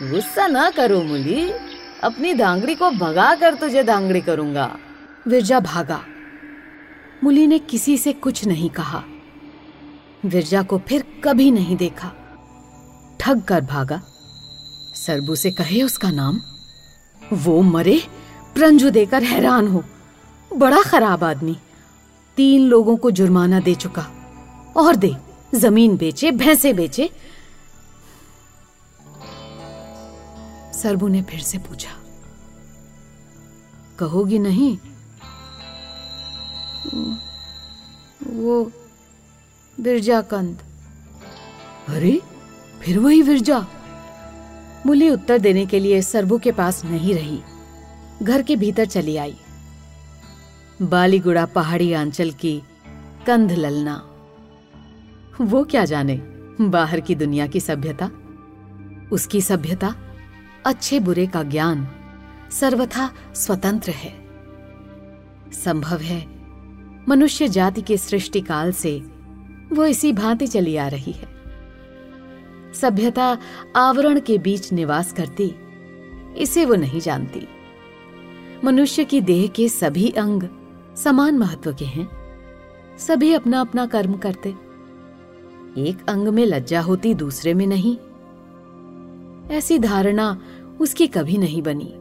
गुस्सा 0.04 0.48
ना 0.48 0.70
करो 0.70 1.02
मुली। 1.02 1.52
अपनी 2.04 2.34
धांगड़ी 2.34 2.76
को 2.76 2.92
भगा 2.92 3.36
कर 3.36 3.56
तुझे 3.56 3.84
धांगड़ी 3.84 4.22
करूँगा। 4.22 4.78
विरजा 5.28 5.60
भागा। 5.60 6.04
मुली 7.24 7.48
ने 7.48 7.60
किसी 7.60 7.98
से 7.98 8.14
कुछ 8.14 8.46
नहीं 8.46 8.70
कहा। 8.70 9.04
विरजा 10.26 10.64
को 10.64 10.82
फिर 10.88 11.22
कभी 11.24 11.52
नहीं 11.52 11.78
देखा। 11.78 12.12
ठग 13.20 13.42
कर 13.42 13.62
भागा। 13.62 14.02
सरबू 14.96 15.36
से 15.36 15.52
कहे 15.52 15.82
उसका 15.82 16.12
नाम, 16.12 16.42
वो 17.34 17.62
मरे, 17.62 18.02
प्रंजु 18.56 18.90
देकर 18.90 19.24
हैरान 19.24 19.68
हो। 19.68 19.84
बड़ा 20.56 20.82
खराब 20.82 21.24
आदमी। 21.24 21.58
तीन 22.38 22.62
लोगों 22.62 22.96
को 22.98 23.12
जुर्माना 23.12 23.60
दे 23.60 23.76
चुका। 23.76 24.08
और 24.78 24.96
दे, 24.96 25.16
ज़मीन 25.56 25.98
बेचे, 25.98 26.32
भैंसे 26.32 26.74
बेचे। 26.74 27.10
सरबू 30.74 31.08
ने 31.08 31.22
फिर 31.22 31.40
से 31.40 31.58
पूछा, 31.58 31.92
कहोगी 34.00 34.40
नहीं? 34.40 34.78
वो 38.26 38.64
बिरजा 39.78 40.22
कंद 40.22 40.58
अरे, 41.90 42.20
फिर 42.82 43.00
वही 43.00 43.24
बिरजा? 43.24 43.66
मुली 44.86 45.10
उत्तर 45.10 45.38
देने 45.38 45.66
के 45.66 45.80
लिए 45.80 46.02
सरबू 46.02 46.38
के 46.38 46.52
पास 46.52 46.84
नहीं 46.86 47.14
रही। 47.14 47.40
घर 48.24 48.42
के 48.42 48.56
भीतर 48.56 48.86
चली 48.86 49.16
आई। 49.18 49.36
बालीगुड़ा 50.82 51.46
पहाड़ी 51.46 51.94
आंचल 51.94 52.32
की 52.32 52.62
कंध 53.28 53.52
ललना। 53.52 53.96
वो 55.42 55.64
क्या 55.64 55.86
जाने 55.86 56.16
बाहर 56.62 57.00
की 57.00 57.16
दुनिया 57.16 57.48
की 57.48 57.60
सभ्यता? 57.60 58.10
उसकी 59.12 59.42
सभ्यता 59.42 59.96
अच्छे 60.66 61.00
बुरे 61.00 61.28
का 61.28 61.44
ज्ञान 61.44 61.88
सर्वथा 62.52 63.10
स्वतंत्र 63.36 63.92
है। 63.92 64.14
संभव 65.54 65.98
है 65.98 66.28
मनुष्य 67.10 67.48
जाति 67.48 67.82
के 67.82 67.98
सृष्टि 67.98 68.42
काल 68.42 68.72
से 68.72 69.00
वो 69.74 69.86
इसी 69.86 70.14
भांति 70.14 70.48
चली 70.48 70.78
आ 70.78 70.88
रही 70.88 71.12
है। 71.12 71.28
सभ्यता 72.74 73.38
आवरण 73.76 74.20
के 74.20 74.38
बीच 74.38 74.74
निवास 74.74 75.14
करती, 75.14 75.56
इसे 76.38 76.66
वो 76.66 76.76
नहीं 76.76 77.00
जानती। 77.00 77.48
मनुष्य 78.64 79.04
की 79.04 79.22
देह 79.22 79.48
के 79.48 79.70
सभी 79.70 80.10
अंग 80.10 80.44
समान 80.96 81.38
महत्व 81.38 81.74
के 81.74 81.86
हैं। 81.86 82.10
सभी 82.98 83.34
अपना 83.34 83.62
अपना 83.62 83.86
कर्म 83.86 84.14
करते। 84.14 84.50
एक 85.78 86.06
अंग 86.10 86.28
में 86.28 86.46
लज्जा 86.46 86.82
होती, 86.82 87.14
दूसरे 87.14 87.54
में 87.54 87.68
नहीं। 87.68 87.98
ऐसी 89.58 89.80
धारणा 89.80 90.42
उसकी 90.80 91.08
कभी 91.08 91.38
नहीं 91.38 91.62
बनी। 91.62 91.94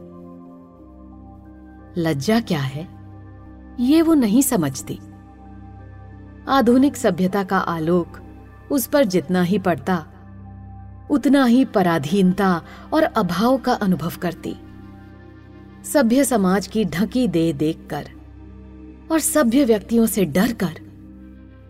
लज्जा 2.01 2.39
क्या 2.39 2.59
है? 2.59 2.87
ये 3.79 4.01
वो 4.01 4.13
नहीं 4.13 4.41
समझती। 4.41 4.99
आधुनिक 6.47 6.95
सभ्यता 6.95 7.43
का 7.43 7.57
आलोक 7.57 8.19
उस 8.71 8.87
पर 8.87 9.05
जितना 9.05 9.41
ही 9.41 9.59
पड़ता, 9.59 10.05
उतना 11.09 11.45
ही 11.45 11.65
पराधीनता 11.65 12.61
और 12.93 13.03
अभाव 13.03 13.57
का 13.57 13.73
अनुभव 13.73 14.13
करती। 14.21 14.55
सभ्य 15.83 16.23
समाज 16.23 16.67
की 16.67 16.85
ढकी 16.85 17.27
दे 17.27 17.53
देखकर 17.53 18.14
और 19.11 19.19
सभ्य 19.19 19.63
व्यक्तियों 19.65 20.05
से 20.05 20.25
डर 20.25 20.53
कर 20.53 20.79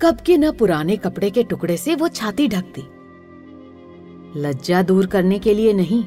कब 0.01 0.17
के 0.25 0.37
न 0.37 0.51
पुराने 0.51 0.95
कपड़े 0.97 1.29
के 1.29 1.43
टुकड़े 1.43 1.77
से 1.77 1.95
वो 1.95 2.07
छाती 2.07 2.47
ढकती। 2.47 2.81
लज्जा 4.41 4.81
दूर 4.81 5.05
करने 5.05 5.39
के 5.39 5.53
लिए 5.53 5.73
नहीं, 5.73 6.03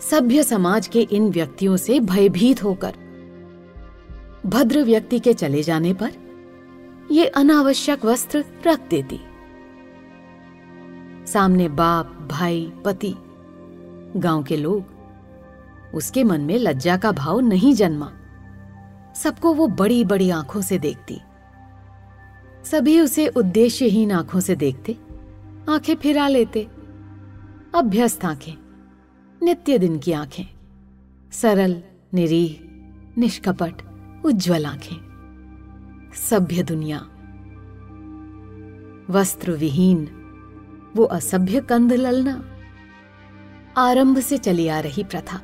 सभ्य 0.00 0.42
समाज 0.42 0.86
के 0.86 1.00
इन 1.02 1.30
व्यक्तियों 1.30 1.76
से 1.76 2.00
भयभीत 2.00 2.62
होकर, 2.64 2.94
भद्र 4.46 4.82
व्यक्ति 4.82 5.18
के 5.18 5.34
चले 5.34 5.62
जाने 5.62 5.92
पर 5.94 6.12
ये 7.10 7.26
अनावश्यक 7.26 8.04
वस्त्र 8.04 8.44
रख 8.66 8.88
देती। 8.90 9.20
सामने 11.26 11.68
बाप, 11.68 12.16
भाई, 12.30 12.72
पति, 12.84 13.14
गाँव 14.16 14.42
के 14.42 14.56
लोग, 14.56 14.84
उसके 15.94 16.24
मन 16.24 16.40
में 16.40 16.58
लज्जा 16.58 16.96
का 16.96 17.12
भाव 17.12 17.40
नहीं 17.40 17.74
जन्मा। 17.74 18.12
सबको 19.22 19.54
वो 19.54 19.66
बड़ी 19.66 20.04
बड़ी 20.04 20.30
आँखों 20.30 20.60
से 20.60 20.78
देखती। 20.78 21.20
सभी 22.64 23.00
उसे 23.00 23.26
उद्देश्यहीन 23.28 24.12
आँखों 24.12 24.40
से 24.40 24.56
देखते, 24.56 24.96
आँखें 25.68 25.94
फिरा 25.94 26.28
लेते, 26.28 26.68
अभ्यस्त 27.74 28.24
आँखें, 28.24 28.54
नित्य 29.42 29.78
दिन 29.78 29.98
की 29.98 30.12
आँखें, 30.12 30.44
सरल, 31.32 31.82
निरीह, 32.14 32.58
निष्कपट, 33.18 33.82
उज्जवल 34.24 34.66
आँखें, 34.66 34.96
सभ्य 36.14 36.62
दुनिया। 36.62 36.98
वस्त्र 39.10 39.52
विहीन 39.52 40.08
वो 40.96 41.04
असभ्य 41.04 41.60
कंध 41.60 41.92
ललना, 41.92 42.42
आरंभ 43.76 44.18
से 44.18 44.38
चली 44.38 44.68
आ 44.68 44.80
रही 44.80 45.04
प्रथा, 45.04 45.40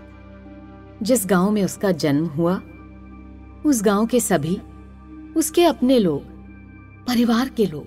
जिस 1.03 1.27
गाँव 1.27 1.51
में 1.51 1.65
उसका 1.65 1.93
जन्म 1.93 2.27
हुआ 2.27 2.61
उस 3.67 3.83
गाँव 3.83 4.07
के 4.07 4.21
सभी, 4.21 4.61
उसके 5.37 5.65
अपने 5.65 5.99
लोग, 5.99 6.23
परिवार 7.07 7.49
के 7.49 7.67
लोग, 7.67 7.87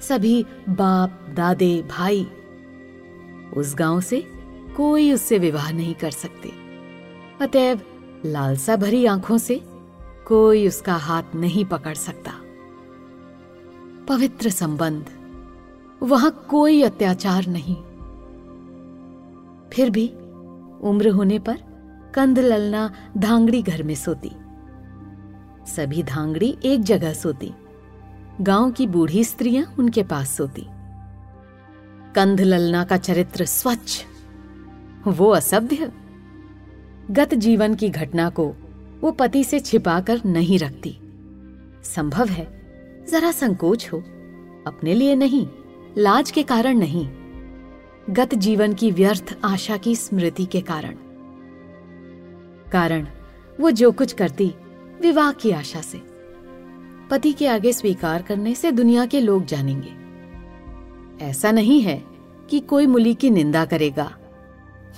सभी 0.00 0.46
बाप, 0.68 1.26
दादे, 1.36 1.82
भाई, 1.82 2.26
उस 3.56 3.74
गाँव 3.74 4.00
से 4.00 4.26
कोई 4.76 5.12
उससे 5.12 5.38
विवाह 5.38 5.72
नहीं 5.72 5.94
कर 5.94 6.10
सकते। 6.10 6.52
अतएव 7.40 7.80
लालसा 8.26 8.76
भरी 8.76 9.06
आँखों 9.06 9.38
से 9.38 9.62
कोई 10.26 10.68
उसका 10.68 10.94
हाथ 10.94 11.22
नहीं 11.34 11.64
पकड़ 11.64 11.94
सकता। 11.94 12.32
पवित्र 14.08 14.50
संबंध, 14.50 15.06
वहाँ 16.02 16.46
कोई 16.50 16.82
अत्याचार 16.82 17.46
नहीं। 17.46 17.76
फिर 19.70 19.90
भी 19.90 20.08
उम्र 20.80 21.08
होने 21.08 21.38
पर 21.38 21.58
कंध 22.14 22.38
ललना 22.38 22.94
धांगड़ी 23.18 23.62
घर 23.62 23.82
में 23.82 23.94
सोती। 23.94 24.32
सभी 25.66 26.02
धांगड़ी 26.02 26.58
एक 26.64 26.82
जगह 26.82 27.12
सोती। 27.12 27.52
गाँव 28.40 28.70
की 28.70 28.86
बूढ़ी 28.86 29.24
स्त्रियाँ 29.24 29.74
उनके 29.78 30.02
पास 30.02 30.36
सोती। 30.36 30.66
कंध 32.14 32.40
ललना 32.40 32.84
का 32.84 32.96
चरित्र 32.96 33.44
स्वच्छ, 33.44 34.04
वो 35.06 35.30
असभ्य। 35.30 35.92
गत 37.10 37.34
जीवन 37.34 37.74
की 37.74 37.88
घटना 37.88 38.30
को 38.30 38.54
वो 39.00 39.10
पति 39.10 39.44
से 39.44 39.60
छिपाकर 39.60 40.20
नहीं 40.26 40.58
रखती। 40.58 40.98
संभव 41.84 42.28
है, 42.28 42.46
जरा 43.10 43.30
संकोच 43.30 43.88
हो, 43.92 43.98
अपने 44.66 44.94
लिए 44.94 45.14
नहीं, 45.14 45.46
लाज 45.98 46.30
के 46.30 46.42
कारण 46.42 46.78
नहीं। 46.78 47.08
गत 48.10 48.34
जीवन 48.34 48.72
की 48.72 48.90
व्यर्थ 48.90 49.36
आशा 49.44 49.76
की 49.76 49.96
स्मृति 49.96 50.46
के 50.46 50.60
कारण। 50.60 50.94
कारण, 52.72 53.06
वो 53.60 53.70
जो 53.70 53.92
कुछ 53.92 54.12
करती 54.12 54.54
विवाह 55.04 55.32
की 55.32 55.50
आशा 55.50 55.80
से। 55.80 56.00
पति 57.10 57.32
के 57.32 57.46
आगे 57.46 57.72
स्वीकार 57.72 58.22
करने 58.22 58.54
से 58.54 58.72
दुनिया 58.72 59.06
के 59.06 59.20
लोग 59.20 59.44
जानेंगे। 59.44 61.24
ऐसा 61.24 61.50
नहीं 61.52 61.80
है 61.80 62.04
कि 62.50 62.60
कोई 62.60 62.86
मुली 62.86 63.14
की 63.14 63.30
निंदा 63.30 63.64
करेगा। 63.64 64.16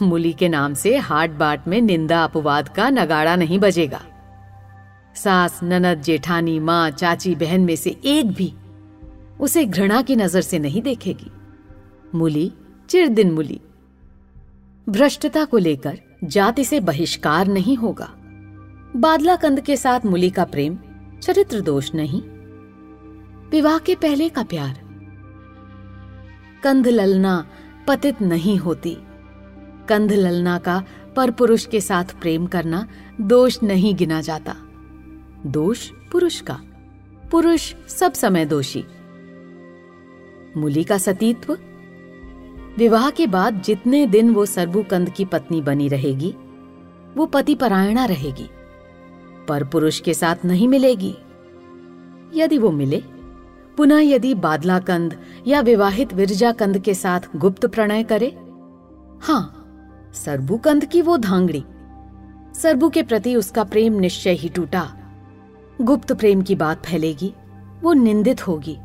मुली 0.03 0.33
के 0.33 0.49
नाम 0.49 0.75
से 0.75 0.97
हाट 0.97 1.31
बाट 1.31 1.69
में 1.69 1.81
निंदा 1.81 2.25
अपवाद 2.25 2.69
का 2.69 2.91
नगाड़ा 2.91 3.37
नहीं 3.37 3.59
बजेगा। 3.59 4.01
सास, 5.15 5.61
ननद, 5.63 6.03
जेठानी, 6.03 6.61
माँ, 6.61 6.91
चाची, 6.91 7.35
बहन 7.35 7.61
में 7.61 7.77
से 7.77 7.97
एक 8.05 8.27
भी 8.27 8.53
उसे 9.41 9.65
घृणा 9.65 10.03
की 10.03 10.17
नज़र 10.17 10.41
से 10.41 10.59
नहीं 10.59 10.83
देखेगी। 10.83 11.31
मुली 12.15 12.53
चिर 12.89 13.09
दिन 13.09 13.31
मुली। 13.31 13.61
भ्रष्टता 14.89 15.45
को 15.45 15.59
लेकर 15.59 15.99
जाति 16.25 16.65
से 16.65 16.81
बहिष्कार 16.81 17.47
नहीं 17.47 17.77
होगा। 17.77 18.16
बादला 18.97 19.37
कंद 19.37 19.61
के 19.61 19.77
साथ 19.77 20.01
मुली 20.07 20.31
का 20.31 20.45
प्रेम, 20.45 20.79
चरित्र 21.23 21.61
दोष 21.61 21.95
नहीं। 21.95 22.23
विवाह 23.51 23.79
के 23.79 23.95
पहले 23.95 24.29
का 24.29 24.43
प्यार। 24.43 24.81
कंध 26.63 26.89
ललना 26.89 27.47
पतित 27.89 28.23
नहीं 28.23 28.57
होती। 28.59 28.97
कंध 29.89 30.13
ललना 30.13 30.59
का 30.59 30.85
पर 31.17 31.31
पुरुष 31.31 31.67
के 31.67 31.81
साथ 31.81 32.05
प्रेम 32.05 32.47
करना 32.47 32.89
दोष 33.21 33.63
नहीं 33.63 33.95
गिना 33.95 34.21
जाता। 34.21 34.57
दोष 35.47 35.91
पुरुष 36.13 36.41
का। 36.41 36.61
पुरुष 37.31 37.75
सब 37.89 38.13
समय 38.13 38.45
दोषी। 38.45 38.85
मुली 40.57 40.85
का 40.85 40.99
सतीत्व। 40.99 41.59
विवाह 42.79 43.11
के 43.11 43.27
बाद 43.27 43.63
जितने 43.63 44.07
दिन 44.07 44.31
वो 44.31 44.47
सरबुकंद 44.47 45.11
की 45.11 45.25
पत्नी 45.25 45.63
बनी 45.63 45.89
रहेगी, 45.89 46.35
वो 47.17 47.27
पति 47.27 47.55
परायणा 47.55 48.05
रहेगी। 48.05 48.51
पर 49.49 49.65
पुरुष 49.65 50.01
के 50.01 50.15
साथ 50.15 50.37
नहीं 50.45 50.69
मिलेगी। 50.69 51.17
यदि 52.35 52.59
वो 52.59 52.71
मिले, 52.71 53.05
पुनः 53.77 53.99
यदि 53.99 54.35
बादला 54.35 54.79
कंद 54.79 55.21
या 55.47 55.61
विवाहित 55.61 56.15
विरजा 56.15 56.53
कंद 56.53 56.79
के 56.79 56.95
साथ 56.95 57.21
गुप्त 57.37 57.67
प्रणय 57.67 58.03
करे? 58.03 58.27
हाँ, 59.23 59.63
सरबुकंद 60.15 60.85
की 60.85 61.03
वो 61.03 61.17
धांगड़ी। 61.17 61.65
सरबू 62.55 62.89
के 62.89 63.03
प्रति 63.03 63.37
उसका 63.37 63.65
प्रेम 63.65 63.93
निश्चय 63.93 64.33
ही 64.33 64.49
टूटा। 64.49 64.93
गुप्त 65.81 66.13
प्रेम 66.13 66.43
की 66.43 66.55
बात 66.55 66.87
फैलेगी, 66.87 67.35
वो 67.83 67.93
निंदित 67.93 68.47
होगी। 68.47 68.79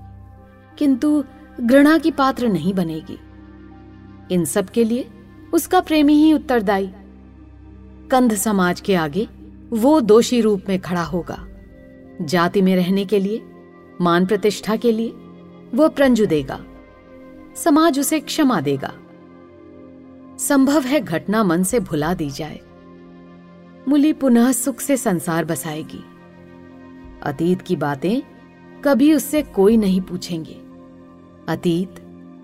किंतु 0.77 1.23
घृणा 1.61 1.97
की 1.97 2.11
पात्र 2.11 2.47
नहीं 2.47 2.73
बनेगी। 2.73 3.19
इन 4.31 4.45
सब 4.45 4.69
के 4.69 4.83
लिए 4.83 5.09
उसका 5.53 5.79
प्रेमी 5.79 6.13
ही 6.13 6.33
उत्तरदायी। 6.33 6.91
कंध 8.11 8.35
समाज 8.35 8.81
के 8.81 8.95
आगे 8.95 9.27
वो 9.73 10.01
दोषी 10.01 10.41
रूप 10.41 10.63
में 10.69 10.79
खड़ा 10.79 11.03
होगा। 11.03 11.47
जाति 12.21 12.61
में 12.61 12.75
रहने 12.75 13.05
के 13.05 13.19
लिए, 13.19 13.43
मान 14.01 14.25
प्रतिष्ठा 14.25 14.75
के 14.75 14.91
लिए, 14.91 15.09
वो 15.75 15.89
प्रंजु 15.89 16.25
देगा। 16.25 16.65
समाज 17.55 17.99
उसे 17.99 18.19
क्षमा 18.19 18.61
देगा। 18.61 18.93
संभव 20.39 20.83
है 20.83 21.01
घटना 21.01 21.43
मन 21.43 21.63
से 21.63 21.79
भुला 21.79 22.13
दी 22.13 22.29
जाए। 22.29 22.59
मुली 23.87 24.13
पुनः 24.13 24.51
सुख 24.51 24.79
से 24.79 24.97
संसार 24.97 25.45
बसाएगी। 25.45 26.03
अतीत 27.23 27.61
की 27.61 27.75
बातें 27.75 28.21
कभी 28.81 29.13
उससे 29.13 29.41
कोई 29.41 29.77
नहीं 29.77 30.01
पूछेंगे। 30.01 30.61
अतीत 31.47 31.95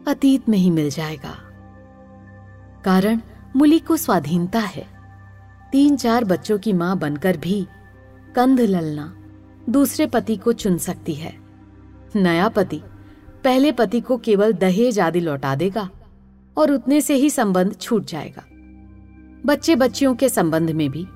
अतीत 0.07 0.49
में 0.49 0.57
ही 0.57 0.69
मिल 0.69 0.89
जाएगा। 0.89 1.35
कारण 2.85 3.19
मुली 3.55 3.79
को 3.79 3.97
स्वाधीनता 3.97 4.59
है। 4.59 4.96
तीन 5.71 5.97
चार 5.97 6.23
बच्चों 6.23 6.57
की 6.57 6.73
माँ 6.73 6.97
बनकर 6.97 7.37
भी 7.37 7.67
कंध 8.35 8.59
ललना 8.59 9.15
दूसरे 9.69 10.05
पति 10.05 10.35
को 10.35 10.53
चुन 10.53 10.77
सकती 10.77 11.13
है। 11.13 11.37
नया 12.15 12.49
पति 12.49 12.81
पहले 13.43 13.71
पति 13.71 14.01
को 14.01 14.17
केवल 14.17 14.53
दहेज 14.53 14.99
आदि 14.99 15.19
लौटा 15.19 15.55
देगा 15.55 15.89
और 16.57 16.71
उतने 16.71 17.01
से 17.01 17.15
ही 17.15 17.29
संबंध 17.29 17.75
छूट 17.81 18.05
जाएगा। 18.05 18.43
बच्चे 19.45 19.75
बच्चियों 19.75 20.15
के 20.15 20.29
संबंध 20.29 20.69
में 20.69 20.89
भी 20.89 21.07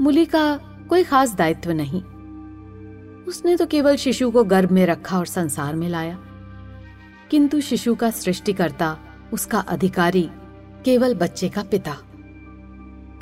मुली 0.00 0.24
का 0.24 0.60
कोई 0.88 1.04
खास 1.04 1.34
दायित्व 1.34 1.70
नहीं। 1.70 2.02
उसने 3.24 3.56
तो 3.56 3.66
केवल 3.66 3.96
शिशु 3.96 4.30
को 4.30 4.44
गर्भ 4.44 4.70
में 4.70 4.86
रखा 4.86 5.18
और 5.18 5.26
संसार 5.26 5.76
में 5.76 5.88
लाया। 5.88 6.18
किंतु 7.30 7.60
शिशु 7.60 7.94
का 7.94 8.10
सृष्टिकर्ता, 8.10 8.98
उसका 9.32 9.58
अधिकारी 9.58 10.30
केवल 10.84 11.14
बच्चे 11.14 11.48
का 11.48 11.62
पिता। 11.62 11.96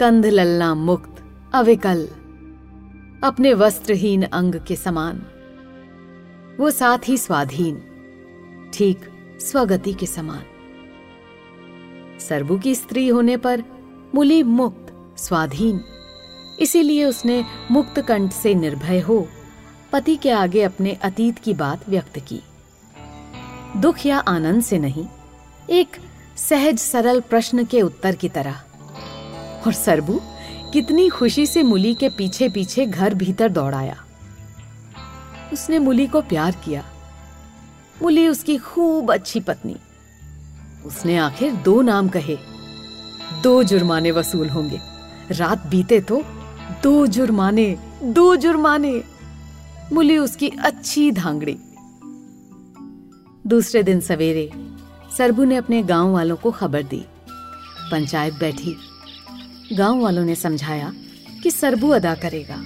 कंध 0.01 0.27
ललना 0.27 0.75
मुक्त, 0.75 1.23
अविकल, 1.55 2.07
अपने 3.25 3.53
वस्त्रहीन 3.55 4.23
अंग 4.23 4.55
के 4.69 4.77
समान। 4.77 5.23
वो 6.61 6.71
साथ 6.71 7.09
ही 7.09 7.19
स्वाधीन, 7.19 7.77
ठीक 8.75 9.05
स्वगति 9.41 9.93
के 9.93 10.07
समान। 10.07 10.43
सरबू 12.21 12.59
की 12.59 12.75
स्त्री 12.75 13.07
होने 13.09 13.37
पर 13.37 13.63
मुली 14.15 14.43
मुक्त, 14.43 14.93
स्वाधीन, 15.19 15.81
इसीलिए 16.61 17.05
उसने 17.05 17.45
मुक्त 17.71 18.01
कंठ 18.01 18.33
से 18.33 18.55
निर्भय 18.55 19.01
हो 19.01 19.27
पति 19.93 20.17
के 20.17 20.31
आगे 20.31 20.63
अपने 20.63 20.93
अतीत 21.03 21.39
की 21.39 21.55
बात 21.55 21.89
व्यक्त 21.89 22.19
की। 22.19 22.41
दुख 23.77 24.07
या 24.07 24.19
आनंद 24.19 24.63
से 24.63 24.79
नहीं, 24.79 25.07
एक 25.71 25.97
सहज 26.39 26.79
सरल 26.79 27.21
प्रश्न 27.21 27.65
के 27.65 27.83
उत्तर 27.83 28.15
की 28.15 28.29
तरह 28.29 28.63
और 29.67 29.73
सरबू 29.73 30.21
कितनी 30.73 31.09
खुशी 31.09 31.47
से 31.47 31.63
मुली 31.63 31.95
के 31.95 32.09
पीछे 32.09 32.49
पीछे 32.49 32.87
घर 32.87 33.15
भीतर 33.15 33.49
दौड़ाया 33.49 33.97
उसने 35.53 35.79
मुली 35.79 36.07
को 36.07 36.21
प्यार 36.21 36.57
किया। 36.65 36.85
मुली 38.03 38.29
उसकी 38.29 38.57
खूब 38.59 39.13
अच्छी 39.13 39.41
पत्नी। 39.41 39.77
उसने 40.87 41.17
आखिर 41.17 41.53
दो 41.53 41.83
नाम 41.83 42.09
कहे। 42.09 42.39
दो 43.43 43.63
जुर्माने 43.63 44.11
वसूल 44.11 44.49
होंगे। 44.49 44.81
रात 45.31 45.67
बीते 45.67 46.01
तो 46.01 46.23
दो 46.83 47.07
जुर्माने 47.07 47.79
दो 48.03 48.37
जुर्माने। 48.37 49.05
मुली 49.93 50.19
उसकी 50.19 50.49
अच्छी 50.49 51.11
धांगड़ी। 51.13 51.59
दूसरे 53.47 53.83
दिन 53.83 54.01
सवेरे 54.01 54.51
सरबू 55.19 55.45
ने 55.45 55.57
अपने 55.57 55.83
गाँव 55.83 56.13
वालों 56.13 56.37
को 56.37 56.51
खबर 56.51 56.83
दी। 56.83 57.05
पंचायत 57.91 58.35
बैठी। 58.35 58.77
गाँव 59.73 60.01
वालों 60.01 60.25
ने 60.25 60.35
समझाया 60.35 60.93
कि 61.43 61.51
सरबू 61.51 61.89
अदा 61.89 62.15
करेगा। 62.15 62.57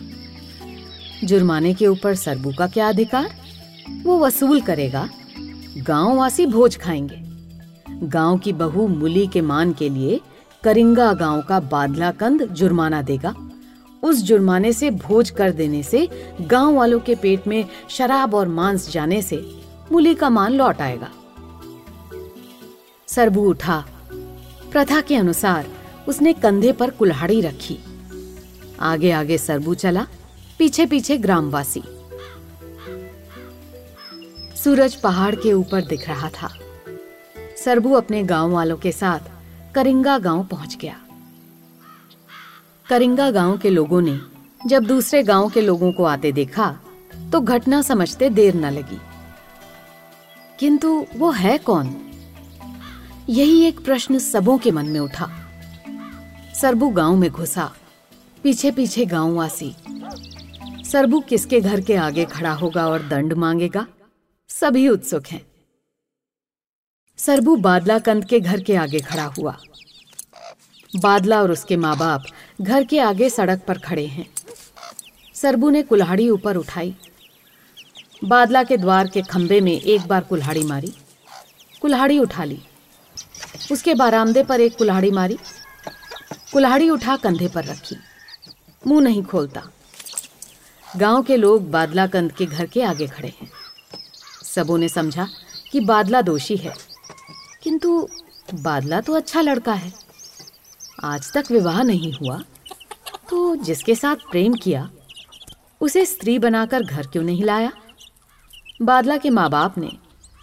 जुर्माने 1.24 1.74
के 1.74 1.86
ऊपर 1.86 2.14
सरबू 2.14 2.52
का 2.58 2.66
क्या 2.66 2.88
अधिकार? 2.88 3.30
वो 4.02 4.18
वसूल 4.18 4.60
करेगा। 4.60 5.08
गाँव 5.76 6.16
वासी 6.16 6.46
भोज 6.46 6.78
खाएँगे। 6.78 7.22
गाँव 8.06 8.38
की 8.38 8.52
बहू 8.52 8.86
मुली 8.86 9.26
के 9.26 9.40
मान 9.40 9.72
के 9.72 9.88
लिए 9.88 10.20
करिंगा 10.64 11.12
गाँव 11.12 11.42
का 11.42 11.60
बादला 11.60 12.10
कंद 12.10 12.42
जुर्माना 12.42 13.02
देगा। 13.02 13.34
उस 14.02 14.22
जुर्माने 14.22 14.72
से 14.72 14.90
भोज 14.90 15.30
कर 15.30 15.50
देने 15.50 15.82
से 15.82 16.08
गाँव 16.40 16.74
वालों 16.74 17.00
के 17.00 17.14
पेट 17.14 17.46
में 17.46 17.64
शराब 17.90 18.34
और 18.34 18.48
मांस 18.48 18.90
जाने 18.90 19.22
से 19.22 19.44
मुली 19.92 20.14
का 20.14 20.30
मान 20.30 20.52
लौट 20.52 20.80
आएगा। 20.80 21.10
सरबू 23.06 23.50
उठा। 23.50 23.84
प्रथा 24.72 25.00
के 25.00 25.16
अनुसार 25.16 25.66
उसने 26.08 26.32
कंधे 26.32 26.72
पर 26.72 26.90
कुल्हाड़ी 26.90 27.40
रखी। 27.40 27.78
आगे 28.80 29.10
आगे 29.10 29.38
सरबू 29.38 29.74
चला 29.74 30.06
पीछे 30.58 30.86
पीछे 30.86 31.16
ग्रामवासी। 31.18 31.82
सूरज 34.56 34.94
पहाड़ 34.94 35.34
के 35.34 35.52
ऊपर 35.52 35.80
दिख 35.80 36.08
रहा 36.08 36.28
था। 36.28 36.48
सरबू 37.64 37.92
अपने 37.92 38.22
गाँव 38.22 38.50
वालों 38.50 38.76
के 38.76 38.92
साथ 38.92 39.20
करिंगा 39.74 40.18
गाँव 40.18 40.44
पहुँच 40.44 40.76
गया। 40.76 41.00
करिंगा 42.88 43.30
गाँव 43.30 43.58
के 43.58 43.70
लोगों 43.70 44.00
ने 44.00 44.18
जब 44.66 44.84
दूसरे 44.84 45.22
गाँव 45.22 45.48
के 45.48 45.60
लोगों 45.60 45.92
को 45.92 46.04
आते 46.04 46.32
देखा 46.32 46.78
तो 47.32 47.40
घटना 47.40 47.82
समझते 47.82 48.30
देर 48.30 48.54
न 48.54 48.70
लगी। 48.70 48.98
किंतु 50.60 51.06
वो 51.16 51.30
है 51.30 51.58
कौन? 51.58 51.94
यही 53.28 53.64
एक 53.64 53.84
प्रश्न 53.84 54.18
सबों 54.18 54.58
के 54.58 54.70
मन 54.70 54.86
में 54.86 55.00
उठा। 55.00 55.37
सरबू 56.60 56.88
गाँव 56.88 57.16
में 57.16 57.30
घुसा। 57.30 57.72
पीछे 58.42 58.70
पीछे 58.70 59.04
गांववासी। 59.04 59.76
सरबू 60.84 61.20
किसके 61.20 61.60
घर 61.60 61.80
के 61.80 61.96
आगे 61.96 62.24
खड़ा 62.24 62.52
होगा 62.52 62.86
और 62.88 63.02
दंड 63.02 63.32
मांगेगा? 63.32 63.86
सभी 64.48 64.88
उत्सुक 64.88 65.26
हैं। 65.26 65.46
सरबू 67.16 67.56
बादला 67.56 67.98
कंद 67.98 68.24
के 68.24 68.40
घर 68.40 68.60
के 68.60 68.76
आगे 68.76 69.00
खड़ा 69.00 69.24
हुआ। 69.24 69.56
बादला 70.96 71.42
और 71.42 71.50
उसके 71.50 71.76
माँ 71.76 71.96
बाप 71.96 72.24
घर 72.60 72.84
के 72.84 72.98
आगे 72.98 73.30
सड़क 73.30 73.62
पर 73.68 73.78
खड़े 73.78 74.06
हैं। 74.06 74.28
सरबू 75.34 75.70
ने 75.70 75.82
कुल्हाड़ी 75.82 76.30
ऊपर 76.30 76.56
उठाई। 76.56 76.96
बादला 78.24 78.62
के 78.62 78.76
द्वार 78.76 79.08
के 79.08 79.22
खंबे 79.22 79.60
में 79.60 79.80
एक 79.80 80.06
बार 80.06 80.24
कुल्हाड़ी 80.24 80.62
मारी। 80.62 80.92
कुल्हाड़ी 81.82 82.18
उठा 82.18 82.44
ली। 82.44 82.62
उसके 83.72 83.94
बारामदे 83.94 84.42
पर 84.42 84.60
एक 84.60 84.78
कुल्हाड़ी 84.78 85.10
मारी। 85.10 85.38
कुल्हाड़ी 86.52 86.90
उठा 86.90 87.16
कंधे 87.16 87.48
पर 87.48 87.64
रखी। 87.64 87.96
मुँह 88.86 89.00
नहीं 89.00 89.22
खोलता। 89.22 89.62
गाँव 90.96 91.22
के 91.22 91.36
लोग 91.36 91.70
बादला 91.70 92.06
कंद 92.06 92.32
के 92.32 92.46
घर 92.46 92.66
के 92.66 92.82
आगे 92.82 93.06
खड़े 93.06 93.28
हैं। 93.28 93.50
सबों 94.44 94.78
ने 94.78 94.88
समझा 94.88 95.28
कि 95.72 95.80
बादला 95.80 96.22
दोषी 96.22 96.56
है। 96.56 96.74
किंतु 97.62 98.08
बादला 98.54 99.00
तो 99.00 99.12
अच्छा 99.12 99.40
लड़का 99.40 99.72
है। 99.72 99.92
आज 101.04 101.32
तक 101.32 101.44
विवाह 101.50 101.82
नहीं 101.82 102.12
हुआ। 102.12 102.42
तो 103.30 103.56
जिसके 103.56 103.94
साथ 103.94 104.16
प्रेम 104.30 104.54
किया, 104.54 104.90
उसे 105.80 106.06
स्त्री 106.06 106.38
बनाकर 106.38 106.82
घर 106.82 107.06
क्यों 107.06 107.22
नहीं 107.22 107.44
लाया? 107.44 107.72
बादला 108.82 109.16
के 109.16 109.30
माँ 109.30 109.50
बाप 109.50 109.78
ने 109.78 109.90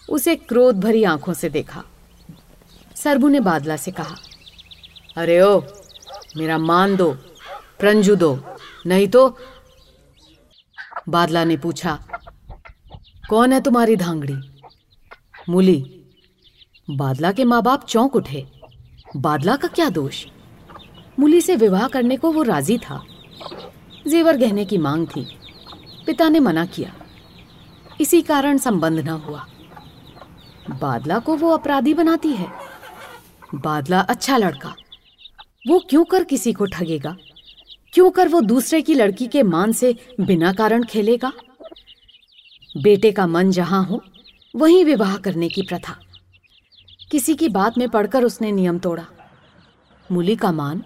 उसे 0.10 0.36
क्रोध 0.36 0.80
भरी 0.80 1.04
आँखों 1.04 1.34
से 1.34 1.50
देखा। 1.50 1.84
सरबू 2.96 3.28
ने 3.28 3.39
बादला 3.39 3.78
से 3.78 3.91
कहा, 3.91 4.15
अरे 5.18 5.41
ओ 5.41 5.62
मेरा 6.38 6.58
मान 6.58 6.95
दो, 6.95 7.12
प्रंजू 7.80 8.15
दो। 8.15 8.39
नहीं 8.88 9.08
तो 9.08 9.38
बादला 11.10 11.43
ने 11.43 11.58
पूछा, 11.58 12.00
कौन 13.30 13.54
है 13.54 13.62
तुम्हारी 13.62 13.95
धांगड़ी? 13.95 14.36
मूली, 15.50 15.78
बादला 16.89 17.32
के 17.32 17.43
माँ 17.43 17.62
बाप 17.63 17.86
चौंक 17.88 18.15
उठे। 18.15 18.45
बादला 19.17 19.56
का 19.56 19.67
क्या 19.67 19.89
दोष? 19.89 20.26
मूली 21.19 21.41
से 21.41 21.56
विवाह 21.56 21.88
करने 21.88 22.17
को 22.17 22.32
वो 22.32 22.43
राज़ी 22.43 22.78
था। 22.78 23.02
जेवर 24.08 24.38
गहने 24.38 24.65
की 24.65 24.78
मांग 24.78 25.08
थी। 25.08 25.26
पिता 26.06 26.30
ने 26.30 26.39
मना 26.39 26.65
किया। 26.65 26.93
इसी 28.02 28.21
कारण 28.21 28.58
संबंध 28.58 29.00
न 29.00 29.10
हुआ। 29.10 29.45
बादला 30.71 31.19
को 31.19 31.36
वो 31.36 31.52
अपराधी 31.52 31.93
बनाती 31.93 32.32
है। 32.32 32.48
बादला 33.56 34.00
अच्छा 34.00 34.38
लड़का। 34.38 34.74
वो 35.67 35.80
क्यों 35.80 36.06
कर 36.06 36.23
किसी 36.23 36.54
को 36.54 36.65
ठगेगा? 36.65 37.17
क्यों 37.93 38.12
कर 38.12 38.28
वो 38.28 38.41
दूसरे 38.41 38.82
की 38.82 38.93
लड़की 38.93 39.28
के 39.28 39.43
मान 39.43 39.71
से 39.71 39.95
बिना 40.19 40.54
कारण 40.54 40.84
खेलेगा? 40.84 41.34
बेटे 42.78 43.12
का 43.12 43.28
मन 43.28 43.51
जहाँ 43.51 43.86
हो, 43.86 44.01
वहीं 44.56 44.86
विवाह 44.86 45.17
करने 45.17 45.49
की 45.49 45.62
प्रथा। 45.62 45.99
किसी 47.12 47.36
की 47.36 47.49
बात 47.49 47.78
में 47.78 47.89
पढ़कर 47.89 48.23
उसने 48.23 48.51
नियम 48.51 48.80
तोड़ा। 48.80 49.06
मूली 50.12 50.36
का 50.36 50.51
मान 50.51 50.80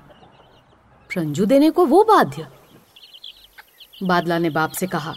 प्रंजू 1.10 1.46
देने 1.46 1.70
को 1.70 1.86
वो 1.86 2.04
बाध्य। 2.04 2.48
बादला 4.04 4.38
ने 4.38 4.50
बाप 4.50 4.72
से 4.72 4.88
कहा, 4.88 5.16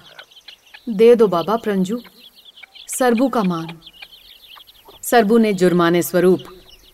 दे 0.89 1.15
दो 1.15 1.29
बाबा 1.29 1.57
प्रंजू 1.57 2.01
सरबू 2.89 3.29
का 3.29 3.43
मान। 3.43 3.79
सरबू 5.03 5.39
ने 5.39 5.53
जुर्माने 5.53 6.03
स्वरूप 6.03 6.41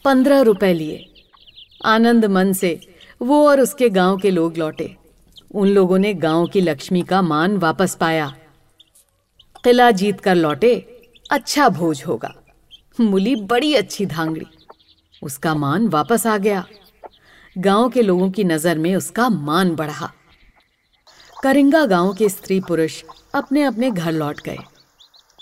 पंद्रह 0.05 0.41
रुपए 0.41 0.73
लिए। 0.73 1.08
आनंद 1.81 2.25
मन 2.25 2.53
से 2.53 2.81
वो 3.23 3.49
और 3.49 3.61
उसके 3.61 3.89
गाँव 3.91 4.19
के 4.19 4.31
लोग 4.31 4.57
लौटे। 4.57 4.97
उन 5.55 5.69
लोगों 5.69 5.99
ने 5.99 6.15
गाँव 6.15 6.47
की 6.47 6.61
लक्ष्मी 6.61 7.03
का 7.03 7.23
मान 7.23 7.57
वापस 7.57 7.95
पाया। 7.95 8.35
किला 9.65 9.91
जीत 9.91 10.21
कर 10.21 10.35
लौटे 10.35 10.75
अच्छा 11.31 11.69
भोज 11.69 12.03
होगा। 12.07 12.35
मुली 13.01 13.35
बड़ी 13.37 13.75
अच्छी 13.75 14.07
धांगड़ी। 14.07 14.47
उसका 15.23 15.55
मान 15.55 15.89
वापस 15.89 16.27
आ 16.27 16.37
गया। 16.39 16.65
गाँव 17.59 17.89
के 17.89 18.03
लोगों 18.03 18.31
की 18.31 18.45
नज़र 18.45 18.79
में 18.79 18.95
उसका 18.97 19.29
मान 19.29 19.75
बढ़ा। 19.75 20.13
करिंगा 21.43 21.85
गाँव 21.87 22.13
के 22.15 22.29
स्त्री 22.29 22.61
पुरुष 22.61 23.03
अपने 23.35 23.63
अपने 23.63 23.91
घर 23.91 24.13
लौट 24.13 24.41
गए। 24.41 24.59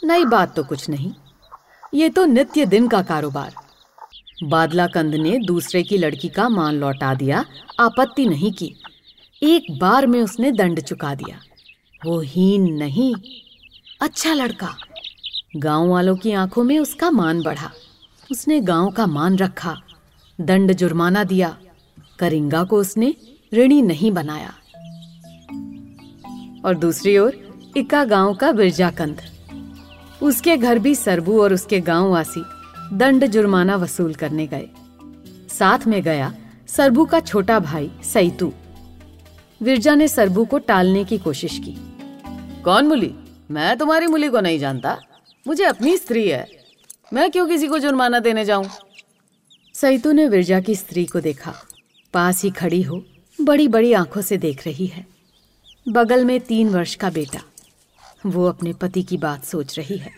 नई 0.05 0.25
बात 0.25 0.57
तो 0.57 0.65
कुछ 0.65 0.89
नहीं। 0.89 1.13
ये 1.95 2.09
तो 2.09 2.25
नित्य 2.25 2.67
दिन 2.67 2.89
का 2.89 3.03
कारोबार। 3.03 3.55
बादला 4.43 4.87
कंद 4.87 5.15
ने 5.15 5.39
दूसरे 5.39 5.83
की 5.83 5.99
लड़की 5.99 6.29
का 6.29 6.49
मान 6.49 6.75
लौटा 6.75 7.15
दिया, 7.15 7.45
आपत्ति 7.81 8.27
नहीं 8.27 8.53
की। 8.53 8.75
एक 9.43 9.79
बार 9.79 10.07
में 10.07 10.23
उसने 10.23 10.53
दंड 10.53 10.81
चुका 10.81 11.15
दिया। 11.15 11.39
वो 12.07 12.21
हीन 12.21 12.73
नहीं 12.73 13.15
अच्छा 14.01 14.35
लड़का। 14.35 14.77
गाँव 15.57 15.89
वालों 15.89 16.17
की 16.17 16.33
आँखों 16.33 16.65
में 16.65 16.79
उसका 16.79 17.11
मान 17.11 17.43
बढ़ा। 17.43 17.71
उसने 18.33 18.61
गाँव 18.61 18.91
का 18.91 19.07
मान 19.07 19.37
रखा, 19.37 19.81
दंड 20.41 20.73
जुर्माना 20.73 21.25
दिया। 21.25 21.59
करिंगा 22.19 22.65
को 22.65 22.77
उसने 22.77 23.15
ऋणी 23.55 23.83
नहीं 23.83 24.13
बनाया। 24.13 24.55
और 26.65 26.75
दूसरी 26.75 27.19
ओर, 27.19 27.63
इक्का 27.77 28.05
गाँव 28.05 28.35
का 28.35 28.53
बिरजा 28.53 28.91
कंद 28.91 29.23
उसके 30.23 30.57
घर 30.57 30.79
भी 30.79 30.95
सरबू 30.95 31.43
और 31.43 31.53
उसके 31.53 31.81
गाँव 31.81 32.11
वासी 32.11 32.45
दंड 32.93 33.27
जुर्माना 33.27 33.77
वसूल 33.77 34.15
करने 34.15 34.47
गए। 34.47 34.69
साथ 35.59 35.87
में 35.87 36.03
गया 36.03 36.35
सरबू 36.69 37.05
का 37.05 37.21
छोटा 37.21 37.59
भाई 37.59 37.91
सईतू 38.05 38.53
विरजा 39.63 39.95
ने 39.95 40.09
सरबू 40.09 40.45
को 40.45 40.59
टालने 40.59 41.05
की 41.05 41.19
कोशिश 41.19 41.59
की। 41.59 41.77
कौन 42.63 42.87
मुली? 42.87 43.15
मैं 43.51 43.79
तुम्हारी 43.79 44.07
मुली 44.07 44.29
को 44.29 44.41
नहीं 44.41 44.59
जानता। 44.59 44.99
मुझे 45.47 45.65
अपनी 45.65 45.97
स्त्री 45.97 46.29
है। 46.29 46.49
मैं 47.13 47.31
क्यों 47.31 47.49
किसी 47.49 47.67
को 47.67 47.79
जुर्माना 47.79 48.19
देने 48.19 48.45
जाऊँ? 48.45 48.71
सईतू 49.75 50.13
ने 50.13 50.29
विरजा 50.29 50.61
की 50.61 50.75
स्त्री 50.75 51.05
को 51.05 51.21
देखा। 51.21 51.55
पास 52.15 52.43
ही 52.43 52.51
खड़ी 52.51 52.83
हो 52.83 53.05
बड़ी 53.41 53.69
बड़ी 53.69 53.93
आँखों 53.93 54.21
से 54.21 54.37
देख 54.37 54.67
रही 54.67 54.87
है। 54.87 55.07
बगल 55.89 56.25
में 56.25 56.41
तीन 56.41 56.69
वर्ष 56.69 56.95
का 56.95 57.11
बेटा। 57.11 57.41
वो 58.27 58.49
अपने 58.49 58.73
पति 58.73 59.03
की 59.03 59.17
बात 59.17 59.45
सोच 59.45 59.79
रही 59.79 59.97
है। 59.97 60.11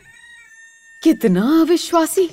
कितना 1.03 1.61
अविश्वासी! 1.61 2.31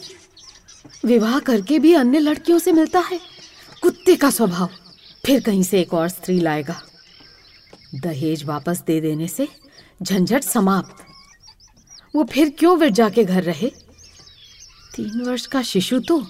विवाह 1.06 1.40
करके 1.40 1.80
भी 1.80 1.94
अन्य 1.94 2.20
लड़कियों 2.20 2.60
से 2.60 2.72
मिलता 2.72 3.00
है। 3.00 3.20
कुत्ते 3.82 4.16
का 4.16 4.30
स्वभाव। 4.30 4.70
फिर 5.26 5.42
कहीं 5.42 5.64
से 5.64 5.82
एक 5.82 5.94
और 5.94 6.10
स्त्री 6.10 6.40
लाएगा। 6.40 6.82
दहेज 7.96 8.44
वापस 8.44 8.84
दे 8.88 9.02
देने 9.02 9.28
से 9.28 9.48
झंझट 10.04 10.44
समाप्त। 10.44 10.96
वो 12.16 12.24
फिर 12.24 12.50
क्यों 12.50 12.78
विरजा 12.78 13.10
के 13.10 13.24
घर 13.24 13.44
रहे? 13.44 13.72
तीन 14.96 15.22
वर्ष 15.22 15.46
का 15.46 15.62
शिशु 15.62 16.00
तो। 16.00 16.28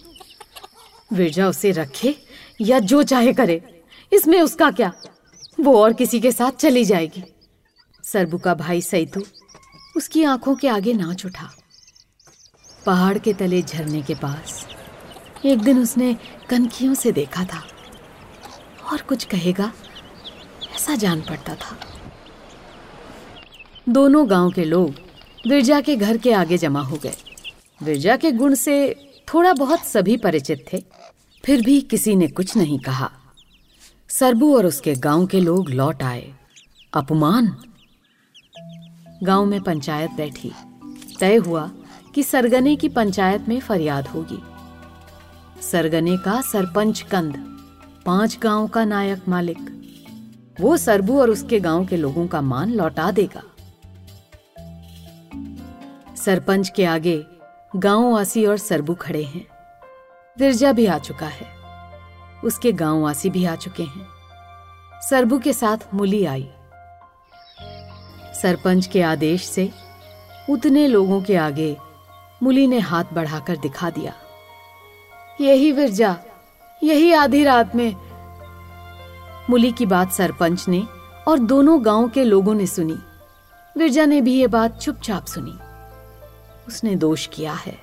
विरजा 1.13 1.47
उसे 1.47 1.71
रखे 1.71 2.15
या 2.61 2.79
जो 2.79 3.03
चाहे 3.03 3.33
करे। 3.33 3.83
इसमें 4.13 4.41
उसका 4.41 4.71
क्या? 4.71 4.93
वो 5.59 5.81
और 5.81 5.93
किसी 5.93 6.19
के 6.19 6.31
साथ 6.31 6.51
चली 6.51 6.85
जाएगी। 6.85 7.23
सरबू 8.03 8.37
का 8.37 8.53
भाई 8.53 8.81
सैतु, 8.81 9.21
उसकी 9.97 10.23
आँखों 10.23 10.55
के 10.55 10.67
आगे 10.67 10.93
नाच 10.93 11.25
उठा। 11.25 11.51
पहाड़ 12.85 13.17
के 13.17 13.33
तले 13.33 13.61
झरने 13.61 14.01
के 14.01 14.15
पास। 14.15 14.67
एक 15.45 15.59
दिन 15.59 15.79
उसने 15.79 16.17
कनखियों 16.49 16.93
से 16.93 17.11
देखा 17.11 17.43
था। 17.43 17.67
और 18.91 19.01
कुछ 19.01 19.23
कहेगा, 19.23 19.73
ऐसा 20.75 20.95
जान 20.95 21.21
पड़ता 21.21 21.55
था। 21.55 21.79
दोनों 23.89 24.29
गाँव 24.29 24.51
के 24.51 24.63
लोग 24.63 24.95
विरजा 25.47 25.81
के 25.81 25.95
घर 25.95 26.17
के 26.17 26.33
आगे 26.33 26.57
जमा 26.57 26.81
हो 26.81 26.95
गए। 26.95 27.15
विरजा 27.83 28.17
के 28.17 28.31
गुण 28.31 28.55
से 28.55 28.95
थोड़ा 29.33 29.53
बहुत 29.53 29.79
सभी 29.79 30.17
परिचित 30.17 30.65
थे। 30.73 30.83
फिर 31.45 31.61
भी 31.61 31.81
किसी 31.81 32.15
ने 32.15 32.27
कुछ 32.27 32.57
नहीं 32.57 32.79
कहा। 32.79 33.11
सरबू 34.09 34.57
और 34.57 34.65
उसके 34.65 34.95
गाँव 34.95 35.25
के 35.25 35.39
लोग 35.39 35.69
लौट 35.69 36.03
आए। 36.03 36.33
अपमान। 36.93 37.57
गाँव 39.23 39.45
में 39.45 39.61
पंचायत 39.61 40.11
बैठी। 40.11 40.51
तय 41.19 41.35
हुआ 41.35 41.71
कि 42.15 42.23
सरगने 42.23 42.75
की 42.75 42.89
पंचायत 42.89 43.45
में 43.47 43.59
फरियाद 43.59 44.07
होगी। 44.07 44.43
सरगने 45.61 46.17
का 46.17 46.41
सरपंच 46.41 47.01
कंद, 47.01 47.57
पाँच 48.05 48.37
गाँव 48.37 48.67
का 48.67 48.85
नायक 48.85 49.27
मालिक। 49.27 49.57
वो 50.61 50.77
सरबू 50.77 51.21
और 51.21 51.29
उसके 51.29 51.59
गाँव 51.59 51.85
के 51.85 51.97
लोगों 51.97 52.27
का 52.27 52.41
मान 52.41 52.69
लौटा 52.69 53.11
देगा। 53.11 53.43
सरपंच 56.15 56.69
के 56.69 56.85
आगे 56.85 57.25
गांववासी 57.75 58.45
और 58.45 58.57
सरबू 58.57 58.93
खड़े 58.93 59.23
हैं। 59.23 59.47
विरजा 60.39 60.71
भी 60.71 60.85
आ 60.85 60.97
चुका 60.97 61.27
है। 61.27 61.47
उसके 62.43 62.71
गांववासी 62.71 63.29
भी 63.29 63.45
आ 63.45 63.55
चुके 63.55 63.83
हैं। 63.83 64.07
सरबू 65.09 65.39
के 65.39 65.53
साथ 65.53 65.77
मुली 65.93 66.25
आई। 66.25 66.49
सरपंच 68.41 68.87
के 68.87 69.01
आदेश 69.01 69.45
से 69.45 69.71
उतने 70.49 70.87
लोगों 70.87 71.21
के 71.21 71.35
आगे 71.35 71.77
मुली 72.43 72.67
ने 72.67 72.79
हाथ 72.79 73.03
बढ़ाकर 73.13 73.57
दिखा 73.57 73.89
दिया। 73.89 74.13
यही 75.41 75.71
विरजा, 75.71 76.17
यही 76.83 77.11
आधी 77.11 77.43
रात 77.43 77.75
में। 77.75 77.95
मुली 79.49 79.71
की 79.71 79.85
बात 79.85 80.11
सरपंच 80.11 80.67
ने 80.67 80.87
और 81.27 81.39
दोनों 81.39 81.85
गाँव 81.85 82.09
के 82.09 82.23
लोगों 82.23 82.53
ने 82.53 82.67
सुनी। 82.67 82.97
विरजा 83.77 84.05
ने 84.05 84.21
भी 84.21 84.33
ये 84.33 84.47
बात 84.47 84.79
चुपचाप 84.79 85.25
सुनी। 85.25 85.57
उसने 86.67 86.95
दोष 86.95 87.27
किया 87.27 87.53
है। 87.53 87.77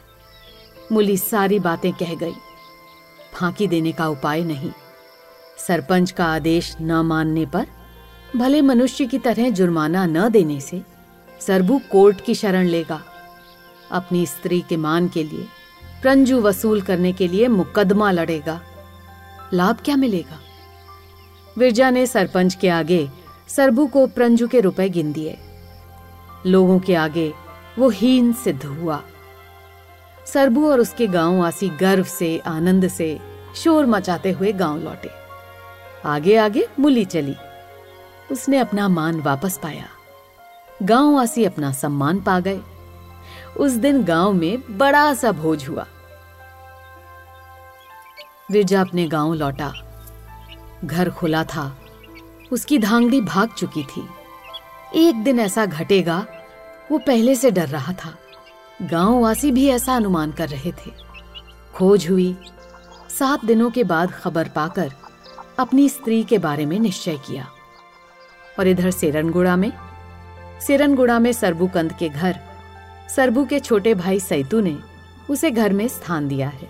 मुली 0.92 1.16
सारी 1.16 1.58
बातें 1.58 1.92
कह 1.92 2.14
गई। 2.14 2.32
फांकी 3.34 3.66
देने 3.66 3.92
का 3.92 4.08
उपाय 4.08 4.40
नहीं। 4.40 4.70
सरपंच 5.58 6.10
का 6.10 6.26
आदेश 6.26 6.76
न 6.80 6.92
मानने 6.92 7.46
पर, 7.46 7.66
भले 8.36 8.62
मनुष्य 8.62 9.06
की 9.06 9.18
तरह 9.18 9.50
जुर्माना 9.50 10.06
न 10.06 10.28
देने 10.28 10.60
से, 10.60 10.82
सरबू 11.40 11.80
कोर्ट 11.92 12.20
की 12.20 12.34
शरण 12.34 12.64
लेगा। 12.64 13.04
अपनी 13.92 14.26
स्त्री 14.26 14.64
के 14.68 14.76
मान 14.76 15.08
के 15.08 15.24
लिए, 15.24 15.46
प्रंजू 16.02 16.40
वसूल 16.40 16.82
करने 16.82 17.12
के 17.12 17.28
लिए 17.28 17.48
मुकदमा 17.48 18.10
लड़ेगा। 18.10 18.60
लाभ 19.54 19.76
क्या 19.84 19.96
मिलेगा? 19.96 20.40
विरजा 21.58 21.90
ने 21.90 22.06
सरपंच 22.06 22.54
के 22.54 22.68
आगे 22.68 23.10
सरबू 23.48 23.86
को 23.86 24.06
प्रंजू 24.06 24.48
के 24.48 24.60
रुपए 24.60 24.88
गिन 24.88 25.12
दिए। 25.12 25.38
लोगों 26.46 26.78
के 26.78 26.94
आगे 26.94 27.34
वो 27.78 27.88
हीन 27.88 28.32
सिद्ध 28.32 28.64
हुआ। 28.64 29.02
सरबू 30.26 30.70
और 30.70 30.80
उसके 30.80 31.06
गांववासी 31.06 31.68
गर्व 31.68 32.04
से, 32.04 32.38
आनंद 32.38 32.88
से 32.88 33.20
शोर 33.56 33.86
मचाते 33.86 34.30
हुए 34.30 34.52
गाँव 34.52 34.78
लौटे। 34.78 35.10
आगे 36.04 36.36
आगे 36.36 36.68
मुली 36.80 37.04
चली। 37.04 37.36
उसने 38.32 38.58
अपना 38.58 38.88
मान 38.88 39.20
वापस 39.20 39.60
पाया। 39.62 39.86
गांववासी 40.82 41.44
अपना 41.44 41.72
सम्मान 41.72 42.20
पा 42.20 42.40
गए। 42.40 42.60
उस 43.56 43.72
दिन 43.72 44.04
गाँव 44.04 44.32
में 44.32 44.78
बड़ा 44.78 45.14
सा 45.14 45.32
भोज 45.32 45.68
हुआ। 45.68 45.86
विरजा 48.50 48.80
अपने 48.80 49.08
गाँव 49.08 49.34
लौटा। 49.34 49.72
घर 50.84 51.10
खुला 51.10 51.44
था। 51.44 51.78
उसकी 52.52 52.78
धांगड़ी 52.78 53.20
भाग 53.20 53.48
चुकी 53.48 53.82
थी। 53.82 54.08
एक 54.94 55.24
दिन 55.24 55.40
ऐसा 55.40 55.66
घटेगा, 55.66 56.26
वो 56.92 56.98
पहले 56.98 57.34
से 57.34 57.50
डर 57.50 57.68
रहा 57.68 57.92
था। 57.92 58.18
गांववासी 58.82 59.52
भी 59.52 59.68
ऐसा 59.68 59.96
अनुमान 59.96 60.32
कर 60.32 60.48
रहे 60.48 60.72
थे। 60.72 60.90
खोज 61.74 62.10
हुई। 62.10 62.36
सात 63.18 63.44
दिनों 63.44 63.70
के 63.70 63.84
बाद 63.84 64.10
खबर 64.10 64.48
पाकर 64.48 64.92
अपनी 65.58 65.88
स्त्री 65.88 66.24
के 66.24 66.38
बारे 66.38 66.66
में 66.66 66.80
निश्चय 66.80 67.16
किया। 67.16 67.48
और 68.58 68.68
इधर 68.68 68.90
सेरनगुड़ा 68.90 69.56
में 69.56 69.72
सेरनगुड़ा 70.66 71.18
में 71.18 71.32
सरबूकंद 71.32 71.92
के 71.92 72.08
घर 72.08 72.51
सरबू 73.08 73.44
के 73.44 73.60
छोटे 73.60 73.94
भाई 73.94 74.20
सैतु 74.20 74.60
ने 74.60 74.76
उसे 75.30 75.50
घर 75.50 75.72
में 75.72 75.86
स्थान 75.88 76.28
दिया 76.28 76.48
है। 76.48 76.68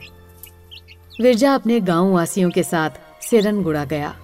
विरजा 1.21 1.55
अपने 1.55 1.81
गाँव 1.81 2.13
वासियों 2.13 2.51
के 2.51 2.63
साथ 2.63 2.91
सेरनगुड़ा 3.23 3.85
गया, 3.85 4.15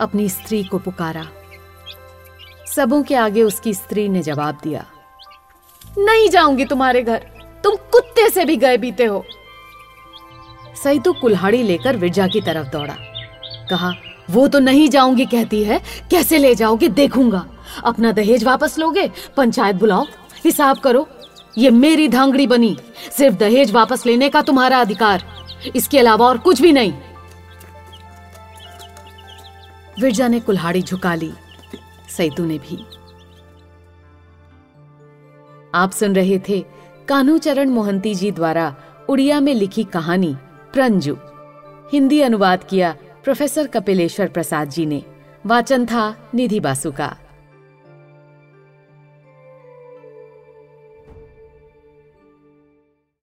अपनी 0.00 0.28
स्त्री 0.28 0.62
को 0.64 0.78
पुकारा। 0.78 1.26
सबों 2.66 3.02
के 3.02 3.14
आगे 3.14 3.42
उसकी 3.42 3.74
स्त्री 3.74 4.08
ने 4.08 4.22
जवाब 4.22 4.58
दिया, 4.62 4.84
नहीं 5.98 6.28
जाऊँगी 6.28 6.64
तुम्हारे 6.64 7.02
घर, 7.02 7.26
तुम 7.64 7.76
कुत्ते 7.92 8.28
से 8.30 8.44
भी 8.44 8.56
गए 8.56 8.76
बीते 8.76 9.04
हो। 9.04 9.24
सैतु 10.82 11.12
कुल्हाड़ी 11.12 11.62
लेकर 11.62 11.96
विरजा 11.96 12.26
की 12.28 12.40
तरफ़ 12.40 12.68
दौड़ा। 12.68 12.96
कहा, 13.70 13.92
वो 14.30 14.46
तो 14.48 14.58
नहीं 14.58 14.88
जाऊँगी, 14.88 15.26
कहती 15.26 15.62
है, 15.64 15.80
कैसे 16.10 16.38
ले 16.38 16.54
जाओगे, 16.54 16.88
देखूँगा। 16.88 17.46
अपना 17.84 18.12
दहेज 18.12 18.44
वापस 18.44 18.78
लोगे, 18.78 19.10
पंचायत 19.36 19.76
बुलाओ, 19.76 20.04
हिसाब 20.44 20.78
करो 20.78 21.08
ये 21.58 21.70
मेरी 21.70 22.08
धांगड़ी 22.08 22.46
बनी। 22.46 22.76
सिर्फ़ 23.10 23.36
दहेज 23.36 23.70
वापस 23.72 24.06
लेने 24.06 24.28
का 24.28 24.42
तुम्हारा 24.42 24.80
अधिकार। 24.80 25.22
इसके 25.76 25.98
अलावा 25.98 26.26
और 26.26 26.38
कुछ 26.38 26.60
भी 26.60 26.72
नहीं। 26.72 26.92
विरजा 30.00 30.28
ने 30.28 30.40
कुल्हाड़ी 30.40 30.82
झुका 30.82 31.14
ली 31.14 31.32
सैतु 32.16 32.44
ने 32.44 32.58
भी। 32.58 32.84
आप 35.74 35.90
सुन 35.90 36.14
रहे 36.14 36.38
थे 36.38 36.64
कान्हूचरण 37.08 37.70
मोहंती 37.70 38.14
जी 38.14 38.30
द्वारा 38.30 38.74
उड़िया 39.08 39.40
में 39.40 39.54
लिखी 39.54 39.84
कहानी 39.84 40.34
प्रंजु। 40.72 41.16
हिंदी 41.92 42.20
अनुवाद 42.20 42.64
किया 42.64 42.96
प्रोफेसर 43.24 43.66
कपिलेश्वर 43.66 44.28
प्रसाद 44.28 44.68
जी 44.68 44.86
ने। 44.86 45.02
वाचन 45.46 45.86
था 45.86 46.30
निधि 46.34 46.60
बासु 46.60 46.92
का 46.92 47.16